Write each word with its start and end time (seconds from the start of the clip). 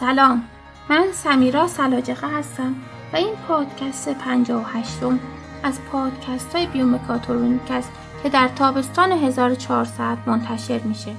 سلام 0.00 0.42
من 0.90 1.04
سمیرا 1.12 1.68
سلاجقه 1.68 2.38
هستم 2.38 2.74
و 3.12 3.16
این 3.16 3.34
پادکست 3.48 4.08
58 4.08 5.02
م 5.02 5.18
از 5.62 5.80
پادکست 5.92 6.56
های 6.56 6.66
بیومکاترونیک 6.66 7.70
است 7.70 7.90
که 8.22 8.28
در 8.28 8.48
تابستان 8.48 9.12
1400 9.12 10.18
منتشر 10.26 10.78
میشه. 10.78 11.10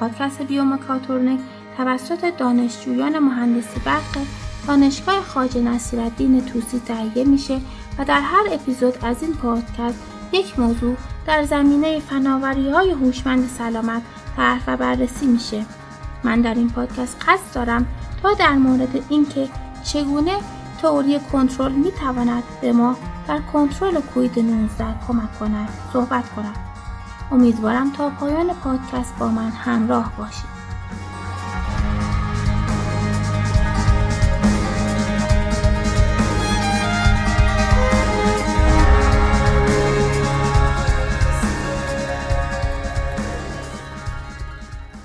پادکست 0.00 0.42
بیومکاترونیک 0.42 1.40
توسط 1.76 2.36
دانشجویان 2.38 3.18
مهندسی 3.18 3.80
برق 3.80 4.18
دانشگاه 4.66 5.20
خاج 5.20 5.58
نصیرالدین 5.58 6.44
توسی 6.46 6.80
تهیه 6.86 7.24
میشه 7.24 7.60
و 7.98 8.04
در 8.04 8.20
هر 8.20 8.44
اپیزود 8.50 9.04
از 9.04 9.22
این 9.22 9.32
پادکست 9.34 10.02
یک 10.32 10.58
موضوع 10.58 10.96
در 11.26 11.42
زمینه 11.42 12.00
فناوری 12.00 12.70
های 12.70 12.90
هوشمند 12.90 13.48
سلامت 13.48 14.02
طرح 14.36 14.62
و 14.66 14.76
بررسی 14.76 15.26
میشه. 15.26 15.64
من 16.24 16.40
در 16.40 16.54
این 16.54 16.70
پادکست 16.70 17.16
قصد 17.28 17.54
دارم 17.54 17.86
تا 18.22 18.34
در 18.34 18.54
مورد 18.54 19.04
اینکه 19.08 19.48
چگونه 19.84 20.38
تئوری 20.82 21.20
کنترل 21.32 21.72
می 21.72 21.90
تواند 21.92 22.42
به 22.60 22.72
ما 22.72 22.96
در 23.28 23.38
کنترل 23.38 24.00
کوید 24.00 24.38
19 24.38 24.84
کمک 25.08 25.38
کند 25.38 25.68
صحبت 25.92 26.34
کنم. 26.34 26.54
امیدوارم 27.32 27.92
تا 27.92 28.10
پایان 28.10 28.54
پادکست 28.54 29.14
با 29.18 29.28
من 29.28 29.50
همراه 29.50 30.12
باشید. 30.18 30.56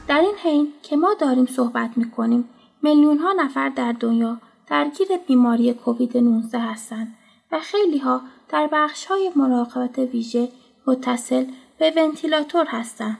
در 0.08 0.20
این 0.20 0.36
حین 0.44 0.68
که 0.84 0.96
ما 0.98 1.14
داریم 1.20 1.46
صحبت 1.46 1.90
می 1.96 2.12
کنیم 2.12 2.50
میلیون 2.84 3.18
ها 3.18 3.34
نفر 3.34 3.70
در 3.70 3.92
دنیا 3.92 4.42
درگیر 4.68 5.08
بیماری 5.28 5.74
کووید 5.74 6.18
19 6.18 6.60
هستند 6.60 7.18
و 7.52 7.60
خیلی 7.60 7.98
ها 7.98 8.22
در 8.50 8.70
بخش 8.72 9.06
های 9.06 9.32
مراقبت 9.36 10.00
ویژه 10.00 10.50
متصل 10.88 11.46
به 11.78 11.94
ونتیلاتور 11.98 12.66
هستند. 12.66 13.18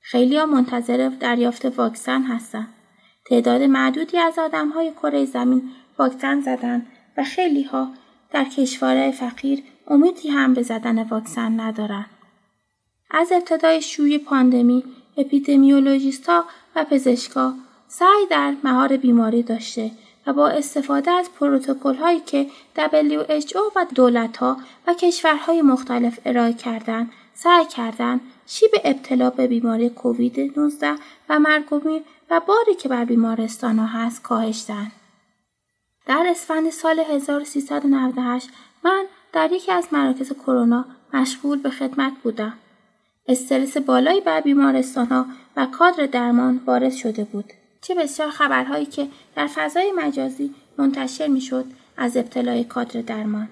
خیلی 0.00 0.36
ها 0.36 0.46
منتظر 0.46 1.10
دریافت 1.20 1.64
واکسن 1.78 2.22
هستند. 2.22 2.68
تعداد 3.24 3.62
معدودی 3.62 4.18
از 4.18 4.38
آدم 4.38 4.68
های 4.68 4.90
کره 4.90 5.24
زمین 5.24 5.70
واکسن 5.98 6.40
زدن 6.40 6.86
و 7.16 7.24
خیلی 7.24 7.62
ها 7.62 7.88
در 8.30 8.44
کشورهای 8.44 9.12
فقیر 9.12 9.62
امیدی 9.86 10.28
هم 10.28 10.54
به 10.54 10.62
زدن 10.62 11.02
واکسن 11.02 11.60
ندارند. 11.60 12.10
از 13.10 13.32
ابتدای 13.32 13.82
شوی 13.82 14.18
پاندمی 14.18 14.84
اپیدمیولوژیست 15.16 16.28
و 16.76 16.84
پزشکا 16.84 17.54
سعی 17.92 18.26
در 18.30 18.54
مهار 18.64 18.96
بیماری 18.96 19.42
داشته 19.42 19.90
و 20.26 20.32
با 20.32 20.48
استفاده 20.48 21.10
از 21.10 21.30
پروتکل 21.32 21.94
هایی 21.94 22.20
که 22.20 22.46
WHO 22.76 23.76
و 23.76 23.86
دولت 23.94 24.36
ها 24.36 24.56
و 24.86 24.94
کشورهای 24.94 25.62
مختلف 25.62 26.18
ارائه 26.24 26.52
کردند 26.52 27.12
سعی 27.34 27.64
کردند 27.64 28.20
شیب 28.46 28.70
ابتلا 28.84 29.30
به 29.30 29.46
بیماری 29.46 29.90
کووید 29.90 30.58
19 30.58 30.94
و 31.28 31.38
مرگومیر 31.38 32.02
و 32.30 32.40
باری 32.40 32.74
که 32.74 32.88
بر 32.88 33.04
بیمارستان 33.04 33.78
ها 33.78 33.86
هست 33.86 34.22
کاهش 34.22 34.64
دهند. 34.68 34.92
در 36.06 36.26
اسفند 36.30 36.70
سال 36.70 37.00
1398 37.00 38.48
من 38.84 39.04
در 39.32 39.52
یکی 39.52 39.72
از 39.72 39.88
مراکز 39.92 40.32
کرونا 40.32 40.84
مشغول 41.14 41.58
به 41.58 41.70
خدمت 41.70 42.12
بودم. 42.22 42.54
استرس 43.28 43.76
بالایی 43.76 44.20
بر 44.20 44.40
بیمارستان 44.40 45.06
ها 45.06 45.26
و 45.56 45.66
کادر 45.66 46.06
درمان 46.06 46.60
وارد 46.66 46.92
شده 46.92 47.24
بود. 47.24 47.52
چه 47.82 47.94
بسیار 47.94 48.30
خبرهایی 48.30 48.86
که 48.86 49.08
در 49.36 49.46
فضای 49.46 49.92
مجازی 49.92 50.54
منتشر 50.78 51.26
می‌شد 51.26 51.64
از 51.96 52.16
ابتلای 52.16 52.64
کادر 52.64 53.00
درمان. 53.00 53.48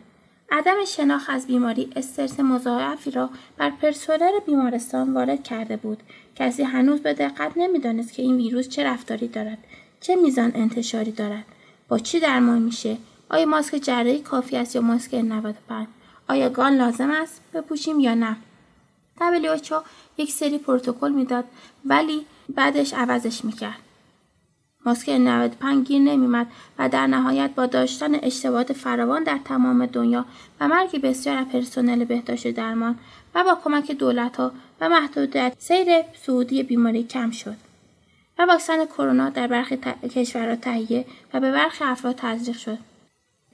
عدم 0.50 0.84
شناخت 0.86 1.30
از 1.30 1.46
بیماری 1.46 1.90
استرس 1.96 2.40
مضاعفی 2.40 3.10
را 3.10 3.30
بر 3.56 3.70
پرسنل 3.70 4.40
بیمارستان 4.46 5.14
وارد 5.14 5.42
کرده 5.42 5.76
بود. 5.76 6.02
کسی 6.36 6.62
هنوز 6.62 7.00
به 7.00 7.14
دقت 7.14 7.52
نمی‌دانست 7.56 8.12
که 8.12 8.22
این 8.22 8.36
ویروس 8.36 8.68
چه 8.68 8.84
رفتاری 8.84 9.28
دارد 9.28 9.58
چه 10.00 10.16
میزان 10.16 10.52
انتشاری 10.54 11.12
دارد. 11.12 11.44
با 11.88 11.98
چی 11.98 12.20
درمان 12.20 12.62
میشه؟ 12.62 12.96
آیا 13.30 13.46
ماسک 13.46 13.76
جراحی 13.76 14.18
کافی 14.20 14.56
است 14.56 14.74
یا 14.74 14.82
ماسک 14.82 15.14
95 15.14 15.86
آیا 16.28 16.48
گان 16.48 16.76
لازم 16.76 17.10
است 17.10 17.40
بپوشیم 17.54 18.00
یا 18.00 18.14
نه؟ 18.14 18.36
WHO 19.18 19.74
یک 20.18 20.32
سری 20.32 20.58
پروتکل 20.58 21.12
می‌داد 21.12 21.44
ولی 21.84 22.26
بعدش 22.48 22.94
عوضش 22.94 23.44
می‌کرد. 23.44 23.87
ماسک 24.86 25.08
95 25.08 25.86
گیر 25.86 26.02
نمیمد 26.02 26.46
و 26.78 26.88
در 26.88 27.06
نهایت 27.06 27.50
با 27.54 27.66
داشتن 27.66 28.14
اشتباهات 28.14 28.72
فراوان 28.72 29.24
در 29.24 29.38
تمام 29.44 29.86
دنیا 29.86 30.24
و 30.60 30.68
مرگ 30.68 31.00
بسیار 31.00 31.36
از 31.36 31.46
پرسنل 31.46 32.04
بهداشت 32.04 32.50
درمان 32.50 32.98
و 33.34 33.44
با 33.44 33.58
کمک 33.64 33.92
دولت 33.92 34.36
ها 34.36 34.52
و 34.80 34.88
محدودیت 34.88 35.54
سیر 35.58 36.02
سعودی 36.22 36.62
بیماری 36.62 37.04
کم 37.04 37.30
شد 37.30 37.56
و 38.38 38.42
واکسن 38.42 38.86
کرونا 38.86 39.30
در 39.30 39.46
برخی 39.46 39.76
کشورها 40.14 40.56
تهیه 40.56 41.04
و 41.34 41.40
به 41.40 41.52
برخی 41.52 41.84
افراد 41.84 42.14
تزریق 42.14 42.56
شد. 42.56 42.78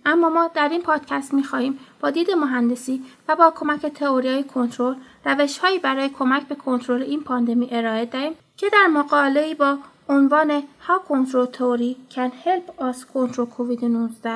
اما 0.07 0.29
ما 0.29 0.51
در 0.55 0.69
این 0.69 0.83
پادکست 0.83 1.35
می 1.35 1.45
خواهیم 1.45 1.79
با 2.01 2.11
دید 2.11 2.31
مهندسی 2.31 3.03
و 3.29 3.37
با 3.37 3.53
کمک 3.57 3.87
تئوری 3.87 4.45
کنترل 4.45 4.95
روشهایی 5.25 5.79
برای 5.79 6.09
کمک 6.09 6.49
به 6.49 6.55
کنترل 6.55 7.03
این 7.03 7.21
پاندمی 7.21 7.69
ارائه 7.71 8.05
دهیم 8.05 8.33
که 8.57 8.67
در 8.73 8.87
مقاله 8.87 9.55
با 9.55 9.79
عنوان 10.09 10.63
How 10.87 11.09
Control 11.09 11.47
Theory 11.47 12.15
Can 12.15 12.31
Help 12.45 12.81
Us 12.81 12.99
Control 13.15 13.47
COVID-19 13.59 14.29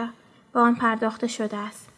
به 0.52 0.60
آن 0.60 0.74
پرداخته 0.74 1.26
شده 1.26 1.56
است. 1.56 1.88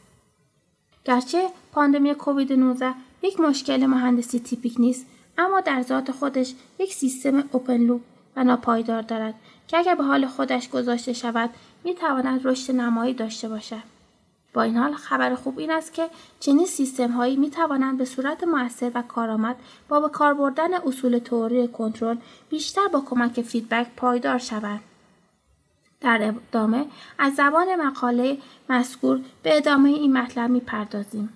گرچه 1.04 1.48
پاندمی 1.72 2.14
کووید 2.14 2.52
19 2.52 2.94
یک 3.22 3.40
مشکل 3.40 3.86
مهندسی 3.86 4.40
تیپیک 4.40 4.74
نیست 4.78 5.06
اما 5.38 5.60
در 5.60 5.82
ذات 5.82 6.10
خودش 6.10 6.54
یک 6.78 6.94
سیستم 6.94 7.44
open 7.52 7.76
loop 7.76 8.00
و 8.36 8.44
ناپایدار 8.44 9.02
دارد 9.02 9.34
که 9.68 9.78
اگر 9.78 9.94
به 9.94 10.04
حال 10.04 10.26
خودش 10.26 10.68
گذاشته 10.68 11.12
شود 11.12 11.50
می 11.84 11.94
تواند 11.94 12.46
رشد 12.46 12.72
نمایی 12.72 13.14
داشته 13.14 13.48
باشد. 13.48 13.99
با 14.54 14.62
این 14.62 14.76
حال 14.76 14.94
خبر 14.94 15.34
خوب 15.34 15.58
این 15.58 15.70
است 15.70 15.92
که 15.92 16.10
چنین 16.40 16.66
سیستم 16.66 17.10
هایی 17.10 17.36
می 17.36 17.50
توانند 17.50 17.98
به 17.98 18.04
صورت 18.04 18.44
موثر 18.44 18.90
و 18.94 19.02
کارآمد 19.02 19.56
با 19.88 20.00
به 20.00 20.08
کار 20.08 20.34
بردن 20.34 20.74
اصول 20.74 21.18
تئوری 21.18 21.68
کنترل 21.68 22.16
بیشتر 22.50 22.88
با 22.92 23.00
کمک 23.00 23.42
فیدبک 23.42 23.86
پایدار 23.96 24.38
شوند. 24.38 24.80
در 26.00 26.34
ادامه 26.52 26.86
از 27.18 27.34
زبان 27.34 27.76
مقاله 27.76 28.38
مذکور 28.68 29.20
به 29.42 29.56
ادامه 29.56 29.88
این 29.88 30.18
مطلب 30.18 30.50
می 30.50 30.60
پردازیم. 30.60 31.32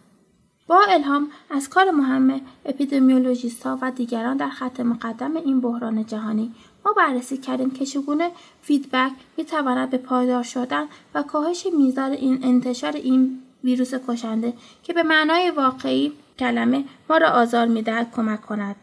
با 0.66 0.80
الهام 0.88 1.28
از 1.50 1.68
کار 1.68 1.90
مهم 1.90 2.40
اپیدمیولوژیست 2.64 3.66
ها 3.66 3.78
و 3.82 3.90
دیگران 3.90 4.36
در 4.36 4.48
خط 4.48 4.80
مقدم 4.80 5.36
این 5.36 5.60
بحران 5.60 6.06
جهانی 6.06 6.54
ما 6.84 6.92
بررسی 6.92 7.36
کردیم 7.36 7.70
که 7.70 7.86
چگونه 7.86 8.30
فیدبک 8.62 9.12
می 9.36 9.44
تواند 9.44 9.90
به 9.90 9.98
پایدار 9.98 10.42
شدن 10.42 10.84
و 11.14 11.22
کاهش 11.22 11.66
میزان 11.78 12.12
این 12.12 12.44
انتشار 12.44 12.92
این 12.92 13.42
ویروس 13.64 13.94
کشنده 14.08 14.52
که 14.82 14.92
به 14.92 15.02
معنای 15.02 15.50
واقعی 15.50 16.12
کلمه 16.38 16.84
ما 17.10 17.16
را 17.16 17.28
آزار 17.28 17.66
می 17.66 17.82
دهد 17.82 18.12
کمک 18.16 18.40
کند. 18.40 18.76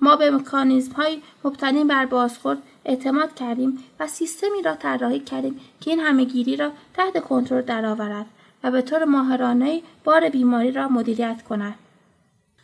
ما 0.00 0.16
به 0.16 0.30
مکانیزم 0.30 0.92
های 0.92 1.22
مبتنی 1.44 1.84
بر 1.84 2.06
بازخورد 2.06 2.58
اعتماد 2.84 3.34
کردیم 3.34 3.78
و 4.00 4.06
سیستمی 4.06 4.62
را 4.64 4.74
طراحی 4.74 5.20
کردیم 5.20 5.60
که 5.80 5.90
این 5.90 6.00
همهگیری 6.00 6.56
را 6.56 6.70
تحت 6.94 7.24
کنترل 7.24 7.62
درآورد 7.62 8.26
و 8.64 8.70
به 8.70 8.82
طور 8.82 9.04
ماهرانه 9.04 9.82
بار 10.04 10.28
بیماری 10.28 10.72
را 10.72 10.88
مدیریت 10.88 11.42
کند. 11.42 11.74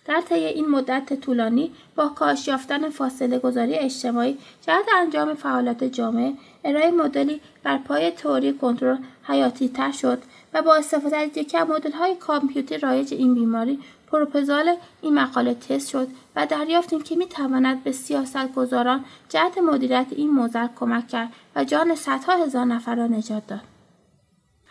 در 0.05 0.21
طی 0.21 0.35
این 0.35 0.69
مدت 0.69 1.21
طولانی 1.21 1.73
با 1.97 2.09
کاهش 2.09 2.49
یافتن 2.49 2.89
فاصله 2.89 3.39
گذاری 3.39 3.75
اجتماعی 3.75 4.39
جهت 4.67 4.85
انجام 4.97 5.35
فعالیت 5.35 5.85
جامعه 5.85 6.33
ارائه 6.65 6.91
مدلی 6.91 7.41
بر 7.63 7.79
پای 7.79 8.11
تئوری 8.11 8.53
کنترل 8.53 8.97
حیاتی 9.23 9.69
تر 9.69 9.93
شد 9.93 10.23
و 10.55 10.63
با 10.63 10.75
استفاده 10.75 11.17
از 11.17 11.37
یکی 11.37 11.59
از 11.59 11.69
مدل 11.69 11.93
های 11.93 12.17
کامپیوتر 12.17 12.79
رایج 12.79 13.15
این 13.15 13.35
بیماری 13.35 13.79
پروپوزال 14.07 14.77
این 15.03 15.15
مقاله 15.15 15.55
تست 15.55 15.89
شد 15.89 16.09
و 16.37 16.47
دریافتیم 16.47 17.03
که 17.03 17.17
می 17.17 17.27
تواند 17.27 17.85
به 17.85 17.93
سیاست 17.93 18.55
گذاران 18.55 19.05
جهت 19.29 19.59
مدیریت 19.59 20.07
این 20.11 20.31
موزل 20.31 20.67
کمک 20.77 21.09
کرد 21.09 21.33
و 21.57 21.65
جان 21.65 21.95
صدها 21.95 22.45
هزار 22.45 22.65
نفر 22.65 22.95
را 22.95 23.07
نجات 23.07 23.47
داد. 23.47 23.72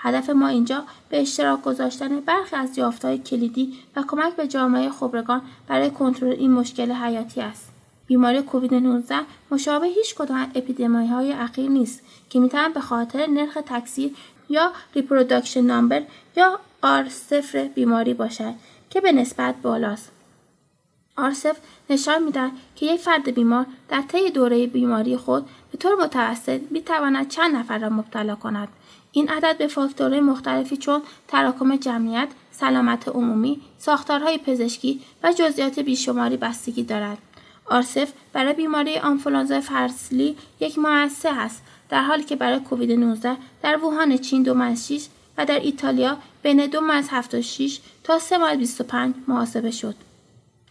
هدف 0.03 0.30
ما 0.30 0.48
اینجا 0.48 0.83
به 1.09 1.21
اشتراک 1.21 1.62
گذاشتن 1.62 2.19
برخی 2.19 2.56
از 2.56 2.77
یافته‌های 2.77 3.17
کلیدی 3.18 3.74
و 3.95 4.03
کمک 4.07 4.36
به 4.36 4.48
جامعه 4.48 4.89
خبرگان 4.89 5.42
برای 5.68 5.89
کنترل 5.89 6.31
این 6.31 6.51
مشکل 6.51 6.92
حیاتی 6.92 7.42
است. 7.42 7.71
بیماری 8.07 8.42
کووید 8.42 8.74
19 8.74 9.15
مشابه 9.51 9.88
هیچ 9.88 10.15
کدام 10.15 10.51
اپیدمی 10.56 11.07
های 11.07 11.33
اخیر 11.33 11.69
نیست 11.69 12.01
که 12.30 12.39
می‌توان 12.39 12.74
به 12.74 12.80
خاطر 12.80 13.27
نرخ 13.27 13.57
تکثیر 13.65 14.15
یا 14.50 14.71
reproduction 14.95 15.61
number 15.61 16.03
یا 16.36 16.59
R 16.81 17.09
صفر 17.09 17.63
بیماری 17.75 18.13
باشد 18.13 18.53
که 18.89 19.01
به 19.01 19.12
نسبت 19.12 19.56
بالاست. 19.56 20.12
R 21.17 21.27
صفر 21.27 21.57
نشان 21.89 22.24
می‌دهد 22.24 22.51
که 22.75 22.86
یک 22.86 23.00
فرد 23.00 23.30
بیمار 23.30 23.65
در 23.89 24.01
طی 24.01 24.30
دوره 24.30 24.68
بیماری 24.68 25.18
خود 25.18 25.45
به 25.71 25.77
طور 25.77 25.95
متوسط 26.03 26.62
می‌تواند 26.69 27.27
چند 27.27 27.56
نفر 27.56 27.77
را 27.77 27.89
مبتلا 27.89 28.36
کند 28.36 28.68
این 29.11 29.29
عدد 29.29 29.57
به 29.57 29.67
فاکتورهای 29.67 30.21
مختلفی 30.21 30.77
چون 30.77 31.01
تراکم 31.27 31.75
جمعیت 31.75 32.27
سلامت 32.51 33.07
عمومی 33.07 33.61
ساختارهای 33.77 34.37
پزشکی 34.37 35.01
و 35.23 35.33
جزئیات 35.33 35.79
بیشماری 35.79 36.37
بستگی 36.37 36.83
دارد 36.83 37.17
آرسف 37.65 38.11
برای 38.33 38.53
بیماری 38.53 38.97
آنفولانزا 38.97 39.61
فرسلی 39.61 40.37
یک 40.59 40.79
ماه 40.79 41.09
است 41.25 41.61
در 41.89 42.03
حالی 42.03 42.23
که 42.23 42.35
برای 42.35 42.59
کووید 42.59 42.91
19 42.91 43.37
در 43.63 43.77
ووهان 43.77 44.17
چین 44.17 44.43
دو 44.43 44.75
6 44.75 45.05
و 45.37 45.45
در 45.45 45.59
ایتالیا 45.59 46.17
بین 46.43 46.65
دو 46.65 46.91
از 46.91 47.07
76 47.11 47.79
تا 48.03 48.19
3 48.19 48.37
ماه 48.37 48.55
25 48.55 49.15
محاسبه 49.27 49.71
شد. 49.71 49.95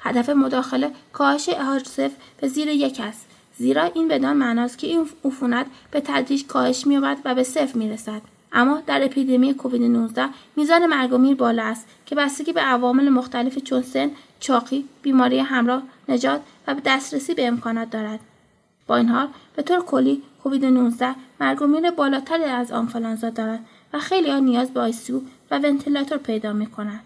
هدف 0.01 0.29
مداخله 0.29 0.93
کاهش 1.13 1.49
آرسف 1.49 2.11
به 2.41 2.49
زیر 2.49 2.69
یک 2.69 3.01
است 3.01 3.27
زیرا 3.61 3.83
این 3.83 4.09
بدان 4.09 4.37
معناست 4.37 4.79
که 4.79 4.87
این 4.87 5.07
عفونت 5.25 5.67
به 5.91 6.01
تدریج 6.01 6.47
کاهش 6.47 6.87
مییابد 6.87 7.19
و 7.25 7.35
به 7.35 7.43
صفر 7.43 7.79
می‌رسد 7.79 8.23
اما 8.53 8.83
در 8.87 9.05
اپیدمی 9.05 9.55
کووید 9.55 9.83
19 9.83 10.29
میزان 10.57 10.87
مرگ 10.87 11.13
و 11.13 11.19
میر 11.19 11.35
بالا 11.35 11.63
است 11.63 11.87
که 12.07 12.15
بستگی 12.15 12.53
به 12.53 12.61
عوامل 12.61 13.09
مختلف 13.09 13.59
چون 13.59 13.83
سن 13.83 14.11
چاقی 14.41 14.85
بیماری 15.03 15.39
همراه 15.39 15.83
نجات 16.09 16.41
و 16.67 16.75
به 16.75 16.81
دسترسی 16.85 17.35
به 17.35 17.47
امکانات 17.47 17.91
دارد 17.91 18.21
با 18.87 18.97
این 18.97 19.09
حال 19.09 19.29
به 19.57 19.63
طور 19.63 19.81
کلی 19.81 20.23
کووید 20.43 20.65
19 20.65 21.15
مرگ 21.41 21.63
و 21.63 21.67
میر 21.67 21.91
بالاتری 21.91 22.45
از 22.45 22.73
آنفولانزا 22.73 23.31
دارد 23.31 23.65
و 23.93 23.99
خیلی 23.99 24.31
ها 24.31 24.39
نیاز 24.39 24.71
به 24.71 24.81
آیسیو 24.81 25.21
و 25.51 25.59
ونتیلاتور 25.59 26.19
پیدا 26.19 26.53
می 26.53 26.67
کنند. 26.67 27.01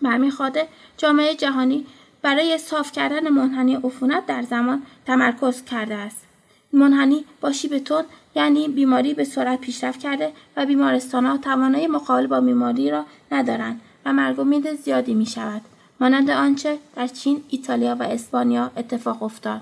به 0.00 0.30
خاطر 0.30 0.66
جامعه 0.96 1.34
جهانی 1.34 1.86
برای 2.24 2.58
صاف 2.58 2.92
کردن 2.92 3.28
منحنی 3.28 3.74
عفونت 3.74 4.26
در 4.26 4.42
زمان 4.42 4.82
تمرکز 5.06 5.64
کرده 5.64 5.94
است. 5.94 6.26
منحنی 6.72 7.24
با 7.40 7.52
شیب 7.52 7.78
تون 7.78 8.04
یعنی 8.34 8.68
بیماری 8.68 9.14
به 9.14 9.24
سرعت 9.24 9.60
پیشرفت 9.60 10.00
کرده 10.00 10.32
و 10.56 10.66
بیمارستان 10.66 11.26
ها 11.26 11.36
توانایی 11.36 11.86
مقابله 11.86 12.26
با 12.26 12.40
بیماری 12.40 12.90
را 12.90 13.04
ندارند 13.32 13.80
و 14.04 14.12
مرگ 14.12 14.74
زیادی 14.74 15.14
می 15.14 15.26
شود. 15.26 15.62
مانند 16.00 16.30
آنچه 16.30 16.78
در 16.96 17.06
چین، 17.06 17.44
ایتالیا 17.48 17.96
و 18.00 18.02
اسپانیا 18.02 18.70
اتفاق 18.76 19.22
افتاد. 19.22 19.60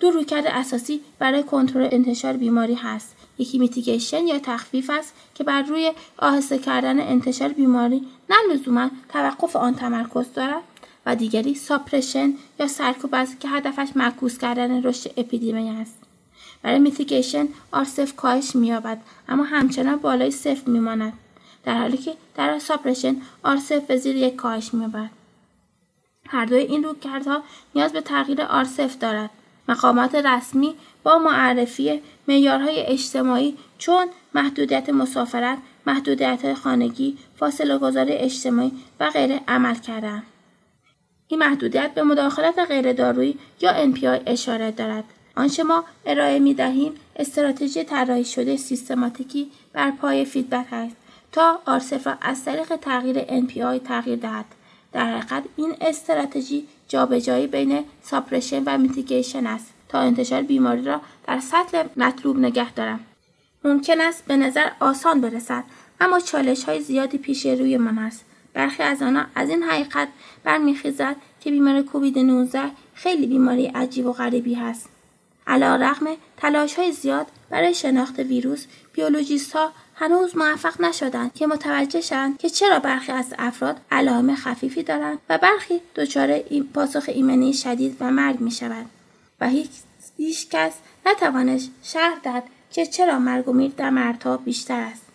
دو 0.00 0.10
رویکرد 0.10 0.46
اساسی 0.46 1.00
برای 1.18 1.42
کنترل 1.42 1.88
انتشار 1.92 2.32
بیماری 2.32 2.74
هست. 2.74 3.16
یکی 3.38 3.58
میتیگیشن 3.58 4.26
یا 4.26 4.38
تخفیف 4.38 4.90
است 4.90 5.14
که 5.34 5.44
بر 5.44 5.62
روی 5.62 5.92
آهسته 6.18 6.58
کردن 6.58 7.00
انتشار 7.00 7.48
بیماری 7.48 8.02
نه 8.30 8.36
لزوما 8.54 8.90
توقف 9.08 9.56
آن 9.56 9.74
تمرکز 9.74 10.32
دارد 10.34 10.62
و 11.06 11.16
دیگری 11.16 11.54
suppression 11.54 12.32
یا 12.58 12.66
سرکوب 12.66 13.14
است 13.14 13.40
که 13.40 13.48
هدفش 13.48 13.88
معکوس 13.96 14.38
کردن 14.38 14.82
رشد 14.82 15.10
اپیدمی 15.16 15.70
است. 15.70 15.98
برای 16.62 16.78
mitigation 16.78 17.48
R 17.72 17.83
صفر 17.83 18.16
کاهش 18.16 18.56
مییابد 18.56 19.00
اما 19.28 19.44
همچنان 19.44 19.96
بالای 19.96 20.30
صفر 20.30 20.70
میماند. 20.70 21.12
در 21.64 21.78
حالی 21.78 21.96
که 21.96 22.14
در 22.34 22.58
suppression 22.58 23.16
R 23.42 23.53
صفر 23.53 23.86
به 23.86 23.96
زیر 23.96 24.16
یک 24.16 24.36
کاهش 24.36 24.74
مییابد. 24.74 25.10
هر 26.28 26.44
دوی 26.44 26.58
این 26.58 26.84
رویکردها 26.84 27.42
نیاز 27.74 27.92
به 27.92 28.00
تغییر 28.00 28.42
R 28.42 28.56
صفر 28.56 28.98
دارد. 28.98 29.30
مقامات 29.68 30.14
رسمی 30.14 30.74
با 31.02 31.18
معرفی 31.18 32.00
معیارهای 32.28 32.86
اجتماعی 32.86 33.56
چون 33.78 34.06
محدودیت 34.34 34.88
مسافرت، 34.88 35.58
محدودیت 35.86 36.54
خانگی، 36.54 37.18
فاصله 37.36 37.78
گذاری 37.78 38.12
اجتماعی 38.12 38.72
و 39.00 39.10
غیره 39.10 39.40
عمل 39.48 39.74
کردند. 39.74 40.22
این 41.28 41.40
محدودیت 41.40 41.94
به 41.94 42.02
مداخلات 42.02 42.58
غیر 42.58 42.92
دارویی 42.92 43.38
یا 43.60 43.92
NPI 43.92 44.22
اشاره 44.26 44.70
دارد. 44.70 45.04
آنچه 45.36 45.62
ما 45.62 45.84
ارائه 46.06 46.38
می 46.38 46.54
دهیم 46.54 46.92
استراتژی 47.16 47.84
طراحی 47.84 48.24
شده 48.24 48.56
سیستماتیکی 48.56 49.50
بر 49.72 49.90
پایه 49.90 50.24
فیدبک 50.24 50.66
است 50.72 50.96
تا 51.32 51.60
R 51.66 51.76
صفر 51.76 52.06
را 52.06 52.14
از 52.20 52.44
طریق 52.44 52.76
تغییر 52.76 53.20
NPI 53.22 53.88
تغییر 53.88 54.18
دهد. 54.18 54.44
در 54.92 55.18
حقیقت 55.18 55.44
این 55.56 55.76
استراتژی 55.80 56.66
جابجایی 56.88 57.46
بین 57.46 57.84
suppression 58.02 58.62
و 58.66 58.78
mitigation 58.78 59.46
است 59.46 59.74
تا 59.88 59.98
انتشار 59.98 60.42
بیماری 60.42 60.82
را 60.82 61.00
در 61.26 61.40
سطح 61.40 61.84
مطلوب 61.96 62.38
نگه 62.38 62.72
دارم. 62.72 63.00
ممکن 63.64 64.00
است 64.00 64.24
به 64.24 64.36
نظر 64.36 64.70
آسان 64.80 65.20
برسد 65.20 65.64
اما 66.00 66.20
چالش 66.20 66.64
های 66.64 66.80
زیادی 66.80 67.18
پیش 67.18 67.46
روی 67.46 67.76
من 67.76 67.98
است. 67.98 68.24
برخی 68.56 68.82
از 68.82 69.02
آنها 69.02 69.24
از 69.34 69.50
این 69.50 69.62
حقیقت 69.62 70.08
برمیخیزد 70.44 71.16
که 71.40 71.50
بیماری 71.50 71.82
کووید 71.82 72.18
19 72.18 72.60
خیلی 72.94 73.26
بیماری 73.26 73.66
عجیب 73.66 74.06
و 74.06 74.12
غریبی 74.12 74.54
هست. 74.54 74.88
علا 75.46 75.76
رغم 75.76 76.06
تلاش 76.36 76.74
های 76.74 76.92
زیاد 76.92 77.26
برای 77.50 77.74
شناخت 77.74 78.18
ویروس 78.18 78.66
بیولوژیست 78.92 79.52
ها 79.52 79.72
هنوز 79.94 80.36
موفق 80.36 80.80
نشدند 80.80 81.34
که 81.34 81.46
متوجه 81.46 82.00
شوند 82.00 82.38
که 82.38 82.50
چرا 82.50 82.78
برخی 82.78 83.12
از 83.12 83.34
افراد 83.38 83.80
علائم 83.90 84.34
خفیفی 84.34 84.82
دارند 84.82 85.18
و 85.28 85.38
برخی 85.38 85.80
دچار 85.94 86.38
پاسخ 86.74 87.04
ایمنی 87.08 87.52
شدید 87.52 87.96
و 88.00 88.10
مرگ 88.10 88.40
می 88.40 88.50
شود 88.50 88.86
و 89.40 89.48
هیچ, 90.16 90.48
کس 90.50 90.72
نتوانست 91.06 91.70
شرح 91.82 92.18
داد 92.24 92.42
که 92.70 92.86
چرا 92.86 93.18
مرگ 93.18 93.48
و 93.48 93.52
میر 93.52 93.72
در 93.76 93.90
مردها 93.90 94.36
بیشتر 94.36 94.80
است 94.80 95.05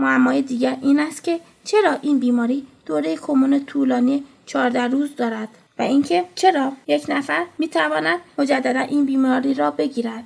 معمای 0.00 0.42
دیگر 0.42 0.76
این 0.82 1.00
است 1.00 1.24
که 1.24 1.40
چرا 1.64 1.96
این 2.02 2.18
بیماری 2.18 2.66
دوره 2.86 3.16
کمون 3.16 3.64
طولانی 3.64 4.24
14 4.46 4.82
روز 4.82 5.16
دارد 5.16 5.48
و 5.78 5.82
اینکه 5.82 6.24
چرا 6.34 6.72
یک 6.86 7.04
نفر 7.08 7.44
می 7.58 7.68
تواند 7.68 8.18
مجددا 8.38 8.80
این 8.80 9.04
بیماری 9.04 9.54
را 9.54 9.70
بگیرد. 9.70 10.24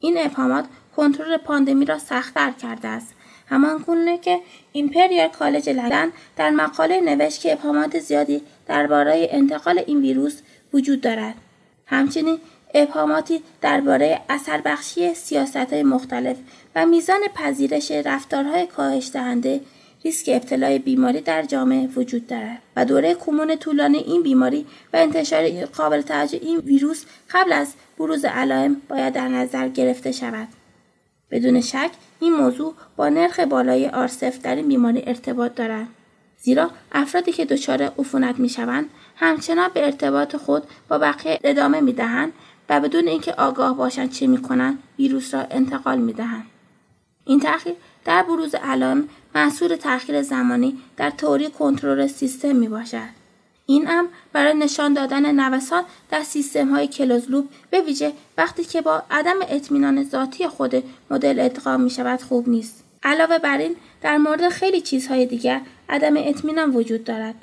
این 0.00 0.18
ابهامات 0.18 0.64
کنترل 0.96 1.36
پاندمی 1.36 1.84
را 1.84 1.98
سختتر 1.98 2.50
کرده 2.50 2.88
است. 2.88 3.14
همان 3.46 3.78
گونه 3.78 4.18
که 4.18 4.40
ایمپریال 4.72 5.28
کالج 5.28 5.70
لندن 5.70 6.12
در 6.36 6.50
مقاله 6.50 7.00
نوشت 7.00 7.40
که 7.40 7.52
ابهامات 7.52 7.98
زیادی 7.98 8.42
درباره 8.66 9.28
انتقال 9.30 9.82
این 9.86 10.00
ویروس 10.00 10.40
وجود 10.72 11.00
دارد. 11.00 11.34
همچنین 11.86 12.38
ابهاماتی 12.74 13.42
درباره 13.60 14.20
اثر 14.28 14.60
بخشی 14.60 15.14
سیاست 15.14 15.56
های 15.56 15.82
مختلف 15.82 16.36
و 16.74 16.86
میزان 16.86 17.20
پذیرش 17.34 17.90
رفتارهای 17.90 18.66
کاهش 18.66 19.10
دهنده 19.12 19.60
ریسک 20.04 20.28
ابتلای 20.28 20.78
بیماری 20.78 21.20
در 21.20 21.42
جامعه 21.42 21.86
وجود 21.86 22.26
دارد 22.26 22.62
و 22.76 22.84
دوره 22.84 23.14
کمون 23.14 23.56
طولانی 23.56 23.98
این 23.98 24.22
بیماری 24.22 24.66
و 24.92 24.96
انتشار 24.96 25.64
قابل 25.64 26.00
توجه 26.00 26.38
این 26.42 26.58
ویروس 26.58 27.04
قبل 27.30 27.52
از 27.52 27.74
بروز 27.98 28.24
علائم 28.24 28.76
باید 28.88 29.12
در 29.12 29.28
نظر 29.28 29.68
گرفته 29.68 30.12
شود. 30.12 30.48
بدون 31.30 31.60
شک 31.60 31.90
این 32.20 32.32
موضوع 32.32 32.74
با 32.96 33.08
نرخ 33.08 33.40
بالای 33.40 33.88
آرسف 33.88 34.38
در 34.42 34.56
این 34.56 34.68
بیماری 34.68 35.02
ارتباط 35.06 35.54
دارد. 35.54 35.86
زیرا 36.38 36.70
افرادی 36.92 37.32
که 37.32 37.44
دچار 37.44 37.82
عفونت 37.82 38.38
می‌شوند 38.38 38.90
همچنان 39.16 39.70
به 39.74 39.84
ارتباط 39.84 40.36
خود 40.36 40.62
با 40.88 40.98
بقیه 40.98 41.40
ادامه 41.44 41.80
می‌دهند 41.80 42.32
و 42.68 42.80
بدون 42.80 43.08
اینکه 43.08 43.32
آگاه 43.32 43.76
باشند 43.76 44.10
چه 44.10 44.26
می‌کنند 44.26 44.78
ویروس 44.98 45.34
را 45.34 45.46
انتقال 45.50 45.98
می‌دهند. 45.98 46.44
این 47.24 47.40
تأخیر 47.40 47.74
در 48.04 48.22
بروز 48.22 48.54
علائم 48.54 49.08
محصول 49.34 49.76
تأخیر 49.76 50.22
زمانی 50.22 50.78
در 50.96 51.10
تئوری 51.10 51.50
کنترل 51.50 52.06
سیستم 52.06 52.56
می 52.56 52.68
باشد. 52.68 53.20
این 53.66 53.90
امر 53.90 54.08
برای 54.32 54.54
نشان 54.54 54.94
دادن 54.94 55.40
نوسان 55.40 55.84
در 56.10 56.22
سیستم 56.22 56.68
های 56.68 56.88
کلوزلوب 56.88 57.48
به 57.70 57.80
ویژه 57.80 58.12
وقتی 58.38 58.64
که 58.64 58.80
با 58.80 59.02
عدم 59.10 59.36
اطمینان 59.48 60.04
ذاتی 60.04 60.48
خود 60.48 60.84
مدل 61.10 61.40
ادغام 61.40 61.80
می 61.80 61.90
شود 61.90 62.22
خوب 62.22 62.48
نیست. 62.48 62.84
علاوه 63.02 63.38
بر 63.38 63.58
این 63.58 63.76
در 64.02 64.16
مورد 64.16 64.48
خیلی 64.48 64.80
چیزهای 64.80 65.26
دیگر 65.26 65.60
عدم 65.88 66.14
اطمینان 66.16 66.70
وجود 66.70 67.04
دارد. 67.04 67.34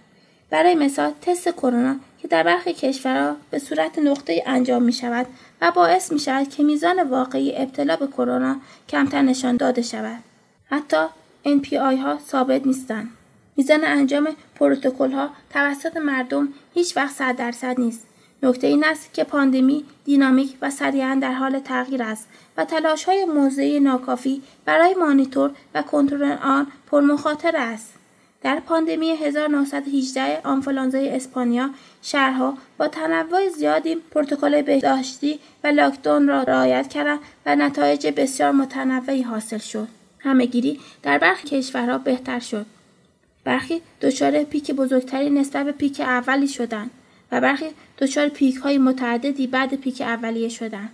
برای 0.50 0.76
مثال 0.76 1.12
تست 1.22 1.50
کرونا 1.50 1.96
که 2.22 2.28
در 2.28 2.44
برخی 2.44 2.74
کشورها 2.74 3.36
به 3.52 3.60
صورت 3.60 4.00
نقطه 4.00 4.44
انجام 4.46 4.84
می 4.84 4.94
شود 4.94 5.26
و 5.62 5.72
باعث 5.72 6.12
می 6.12 6.20
شود 6.20 6.50
که 6.50 6.64
میزان 6.64 7.10
واقعی 7.10 7.58
ابتلا 7.58 7.96
به 7.96 8.08
کرونا 8.08 8.56
کمتر 8.90 9.22
نشان 9.22 9.58
داده 9.58 9.82
شود. 9.82 10.24
حتی 10.70 11.06
NPI 11.46 11.74
ها 11.74 12.20
ثابت 12.28 12.68
نیستند. 12.68 13.10
میزان 13.58 13.86
انجام 13.86 14.30
پروتکل 14.56 15.12
ها 15.12 15.30
توسط 15.50 15.98
مردم 15.98 16.48
هیچ 16.74 16.98
وقت 16.98 17.16
صد 17.16 17.36
درصد 17.36 17.80
نیست. 17.80 18.08
نکته 18.44 18.68
این 18.68 18.84
است 18.84 19.14
که 19.14 19.24
پاندمی 19.24 19.86
دینامیک 20.06 20.58
و 20.62 20.70
سریعا 20.70 21.20
در 21.22 21.34
حال 21.34 21.60
تغییر 21.60 22.04
است 22.04 22.28
و 22.58 22.66
تلاش 22.66 23.04
های 23.04 23.26
موضعی 23.26 23.80
ناکافی 23.80 24.42
برای 24.66 24.94
مانیتور 24.94 25.52
و 25.74 25.82
کنترل 25.82 26.38
آن 26.44 26.68
پرمخاطر 26.92 27.56
است. 27.58 27.97
در 28.42 28.60
پاندمی 28.60 29.10
1918 29.10 30.42
آنفولانزای 30.44 31.10
اسپانیا 31.10 31.70
شهرها 32.02 32.58
با 32.78 32.88
تنوع 32.88 33.50
زیادی 33.50 33.96
پروتکل 33.96 34.62
بهداشتی 34.62 35.40
و 35.64 35.68
لاکدون 35.68 36.28
را 36.28 36.44
رعایت 36.44 36.88
کردند 36.88 37.20
و 37.46 37.56
نتایج 37.56 38.08
بسیار 38.08 38.52
متنوعی 38.52 39.22
حاصل 39.22 39.58
شد. 39.58 39.88
همهگیری 40.20 40.80
در 41.04 41.18
برخی 41.18 41.48
کشورها 41.48 41.98
بهتر 41.98 42.40
شد. 42.40 42.66
برخی 43.44 43.82
دچار 44.02 44.44
پیک 44.44 44.72
بزرگتری 44.72 45.30
نسبت 45.30 45.66
به 45.66 45.72
پیک 45.72 46.00
اولی 46.00 46.48
شدند 46.48 46.92
و 47.32 47.42
برخی 47.42 47.66
دچار 47.98 48.30
پیک 48.30 48.56
های 48.56 48.78
متعددی 48.78 49.48
بعد 49.48 49.76
پیک 49.76 50.02
اولیه 50.02 50.50
شدند. 50.50 50.90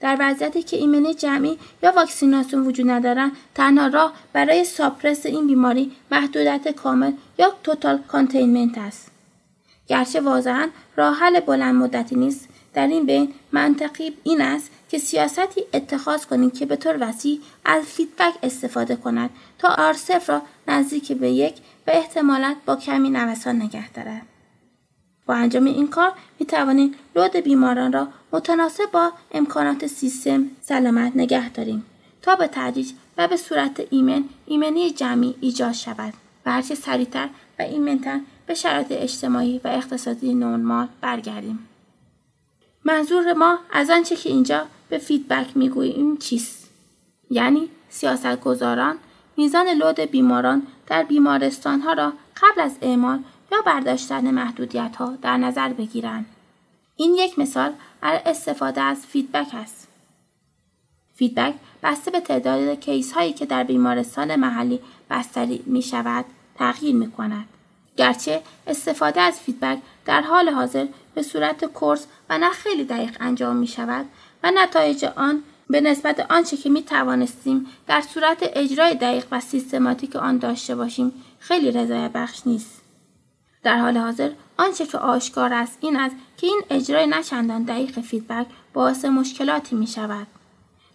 در 0.00 0.16
وضعیتی 0.20 0.62
که 0.62 0.76
ایمنی 0.76 1.14
جمعی 1.14 1.58
یا 1.82 1.92
واکسیناسیون 1.92 2.66
وجود 2.66 2.90
ندارند 2.90 3.32
تنها 3.54 3.86
راه 3.86 4.12
برای 4.32 4.64
suppress 4.64 5.26
این 5.26 5.46
بیماری 5.46 5.92
محدودیت 6.10 6.68
کامل 6.68 7.12
یا 7.38 7.52
total 7.62 7.98
containment 8.08 8.78
است. 8.78 9.10
گرچه 9.88 10.20
واضحا 10.20 10.68
راه 10.96 11.16
حل 11.16 11.40
بلند 11.40 11.74
مدتی 11.74 12.16
نیست 12.16 12.48
در 12.74 12.86
این 12.86 13.06
بین 13.06 13.34
منطقی 13.52 14.16
این 14.22 14.40
است 14.40 14.70
که 14.90 14.98
سیاستی 14.98 15.62
اتخاذ 15.74 16.24
کنید 16.24 16.54
که 16.54 16.66
به 16.66 16.76
طور 16.76 16.96
وسیع 17.00 17.40
از 17.64 17.84
فیدبک 17.84 18.34
استفاده 18.42 18.96
کند 18.96 19.30
تا 19.58 19.68
R 19.68 19.96
را 20.28 20.42
نزدیک 20.68 21.12
به 21.12 21.30
یک 21.30 21.54
و 21.86 21.90
احتمالا 21.90 22.54
با 22.66 22.76
کمی 22.76 23.10
نوسان 23.10 23.62
نگه 23.62 23.90
دارد. 23.90 24.29
با 25.30 25.36
انجام 25.36 25.64
این 25.64 25.88
کار 25.88 26.12
می 26.38 26.46
توانیم 26.46 26.94
لود 27.16 27.36
بیماران 27.36 27.92
را 27.92 28.08
متناسب 28.32 28.90
با 28.92 29.12
امکانات 29.32 29.86
سیستم 29.86 30.46
سلامت 30.60 31.12
نگه 31.16 31.48
داریم 31.48 31.86
تا 32.22 32.36
به 32.36 32.48
تدریج 32.52 32.92
و 33.18 33.28
به 33.28 33.36
صورت 33.36 33.82
ایمن 33.90 34.24
ایمنی 34.46 34.90
جمعی 34.90 35.34
ایجاد 35.40 35.72
شود 35.72 36.14
و 36.46 36.52
هرچه 36.52 36.74
سریعتر 36.74 37.28
و 37.58 37.62
ایمنتر 37.62 38.20
به 38.46 38.54
شرایط 38.54 38.86
اجتماعی 38.90 39.60
و 39.64 39.68
اقتصادی 39.68 40.34
نرمال 40.34 40.88
برگردیم. 41.00 41.68
منظور 42.84 43.32
ما 43.32 43.58
از 43.72 43.90
آنچه 43.90 44.16
که 44.16 44.30
اینجا 44.30 44.66
به 44.88 44.98
فیدبک 44.98 45.56
می‌گوییم 45.56 46.16
چیست؟ 46.16 46.70
یعنی 47.30 47.68
سیاستگزاران 47.88 48.96
میزان 49.36 49.68
load 49.68 50.00
بیماران 50.00 50.62
در 50.86 51.02
بیمارستان 51.02 51.80
ها 51.80 51.92
را 51.92 52.12
قبل 52.42 52.60
از 52.60 52.76
اعمال 52.82 53.18
یا 53.52 53.62
برداشتن 53.66 54.30
محدودیت 54.30 54.96
ها 54.96 55.16
در 55.22 55.36
نظر 55.36 55.68
بگیرند. 55.68 56.26
این 56.96 57.14
یک 57.14 57.38
مثال 57.38 57.72
از 58.02 58.20
استفاده 58.26 58.80
از 58.80 59.06
فیدبک 59.06 59.54
است. 59.54 59.88
فیدبک 61.14 61.54
بسته 61.82 62.10
به 62.10 62.20
تعداد 62.20 62.80
case 62.80 63.12
هایی 63.12 63.32
که 63.32 63.46
در 63.46 63.64
بیمارستان 63.64 64.36
محلی 64.36 64.80
بستری 65.10 65.62
می 65.66 65.82
شود 65.82 66.24
تغییر 66.54 66.94
می 66.94 67.10
کند. 67.10 67.44
گرچه 67.96 68.42
استفاده 68.66 69.20
از 69.20 69.40
فیدبک 69.40 69.78
در 70.04 70.20
حال 70.20 70.48
حاضر 70.48 70.86
به 71.14 71.22
صورت 71.22 71.64
coarse 71.64 72.06
و 72.28 72.38
نه 72.38 72.50
خیلی 72.50 72.84
دقیق 72.84 73.16
انجام 73.20 73.56
می 73.56 73.66
شود 73.66 74.06
و 74.42 74.50
نتایج 74.50 75.04
آن 75.04 75.42
به 75.70 75.80
نسبت 75.80 76.30
آنچه 76.30 76.56
که 76.56 76.70
می 76.70 76.82
توانستیم 76.82 77.66
در 77.86 78.00
صورت 78.00 78.38
اجرای 78.42 78.94
دقیق 78.94 79.26
و 79.30 79.40
سیستماتیک 79.40 80.16
آن 80.16 80.38
داشته 80.38 80.74
باشیم 80.74 81.12
خیلی 81.38 81.70
رضایت 81.70 82.10
بخش 82.12 82.46
نیست. 82.46 82.79
در 83.62 83.76
حال 83.78 83.96
حاضر 83.96 84.30
آنچه 84.56 84.86
که 84.86 84.98
آشکار 84.98 85.52
است 85.52 85.78
این 85.80 85.96
است 85.96 86.16
که 86.36 86.46
این 86.46 86.62
اجرای 86.70 87.06
نچندان 87.06 87.62
دقیق 87.62 88.00
فیدبک 88.00 88.46
باعث 88.72 89.04
مشکلاتی 89.04 89.76
می 89.76 89.86
شود. 89.86 90.26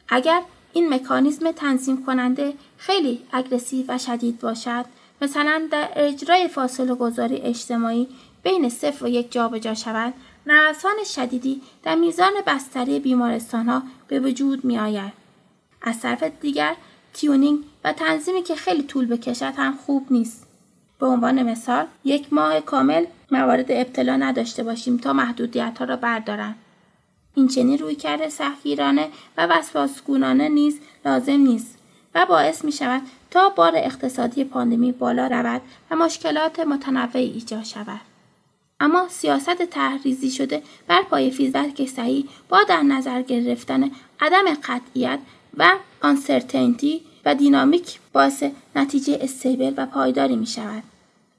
اگر 0.09 0.41
این 0.73 0.93
مکانیزم 0.93 1.51
تنظیم 1.51 2.05
کننده 2.05 2.53
خیلی 2.77 3.21
اگرسیو 3.31 3.85
و 3.87 3.97
شدید 3.97 4.39
باشد 4.39 4.85
مثلا 5.21 5.67
در 5.71 5.89
اجرای 5.95 6.47
فاصله 6.47 6.95
گذاری 6.95 7.37
اجتماعی 7.37 8.07
بین 8.43 8.69
صفر 8.69 9.05
و 9.05 9.07
یک 9.07 9.31
جابجا 9.31 9.73
شود 9.73 10.13
نوسان 10.47 10.95
شدیدی 11.05 11.61
در 11.83 11.95
میزان 11.95 12.33
بستری 12.47 12.99
بیمارستان 12.99 13.69
ها 13.69 13.83
به 14.07 14.19
وجود 14.19 14.65
می 14.65 14.79
آید. 14.79 15.13
از 15.81 15.99
طرف 15.99 16.23
دیگر 16.23 16.75
تیونینگ 17.13 17.59
و 17.83 17.93
تنظیمی 17.93 18.43
که 18.43 18.55
خیلی 18.55 18.83
طول 18.83 19.05
بکشد 19.05 19.53
هم 19.57 19.77
خوب 19.85 20.07
نیست. 20.11 20.44
به 20.99 21.05
عنوان 21.05 21.43
مثال 21.43 21.85
یک 22.03 22.33
ماه 22.33 22.59
کامل 22.59 23.05
موارد 23.31 23.71
ابتلا 23.71 24.15
نداشته 24.15 24.63
باشیم 24.63 24.97
تا 24.97 25.13
محدودیت 25.13 25.77
ها 25.79 25.85
را 25.85 25.95
بردارند. 25.95 26.55
این 27.35 27.47
چنین 27.47 27.77
روی 27.77 27.95
کرده 27.95 28.29
سختگیرانه 28.29 29.07
و 29.37 29.47
وسواسگونانه 29.47 30.49
نیز 30.49 30.79
لازم 31.05 31.39
نیست 31.39 31.77
و 32.15 32.25
باعث 32.25 32.65
می 32.65 32.71
شود 32.71 33.01
تا 33.31 33.49
بار 33.49 33.71
اقتصادی 33.75 34.43
پاندمی 34.43 34.91
بالا 34.91 35.27
رود 35.27 35.61
و 35.91 35.95
مشکلات 35.95 36.59
متنوعی 36.59 37.31
ایجاد 37.31 37.63
شود. 37.63 38.01
اما 38.79 39.07
سیاست 39.09 39.63
تحریزی 39.63 40.31
شده 40.31 40.63
بر 40.87 41.01
پای 41.01 41.31
فیزبک 41.31 41.85
صحیح 41.85 42.25
با 42.49 42.63
در 42.63 42.81
نظر 42.83 43.21
گرفتن 43.21 43.91
عدم 44.19 44.45
قطعیت 44.63 45.19
و 45.57 45.71
آنسرتینتی 46.01 47.01
و 47.25 47.35
دینامیک 47.35 47.99
باعث 48.15 48.43
نتیجه 48.75 49.17
استیبل 49.21 49.73
و 49.77 49.85
پایداری 49.85 50.35
می 50.35 50.45
شود. 50.45 50.83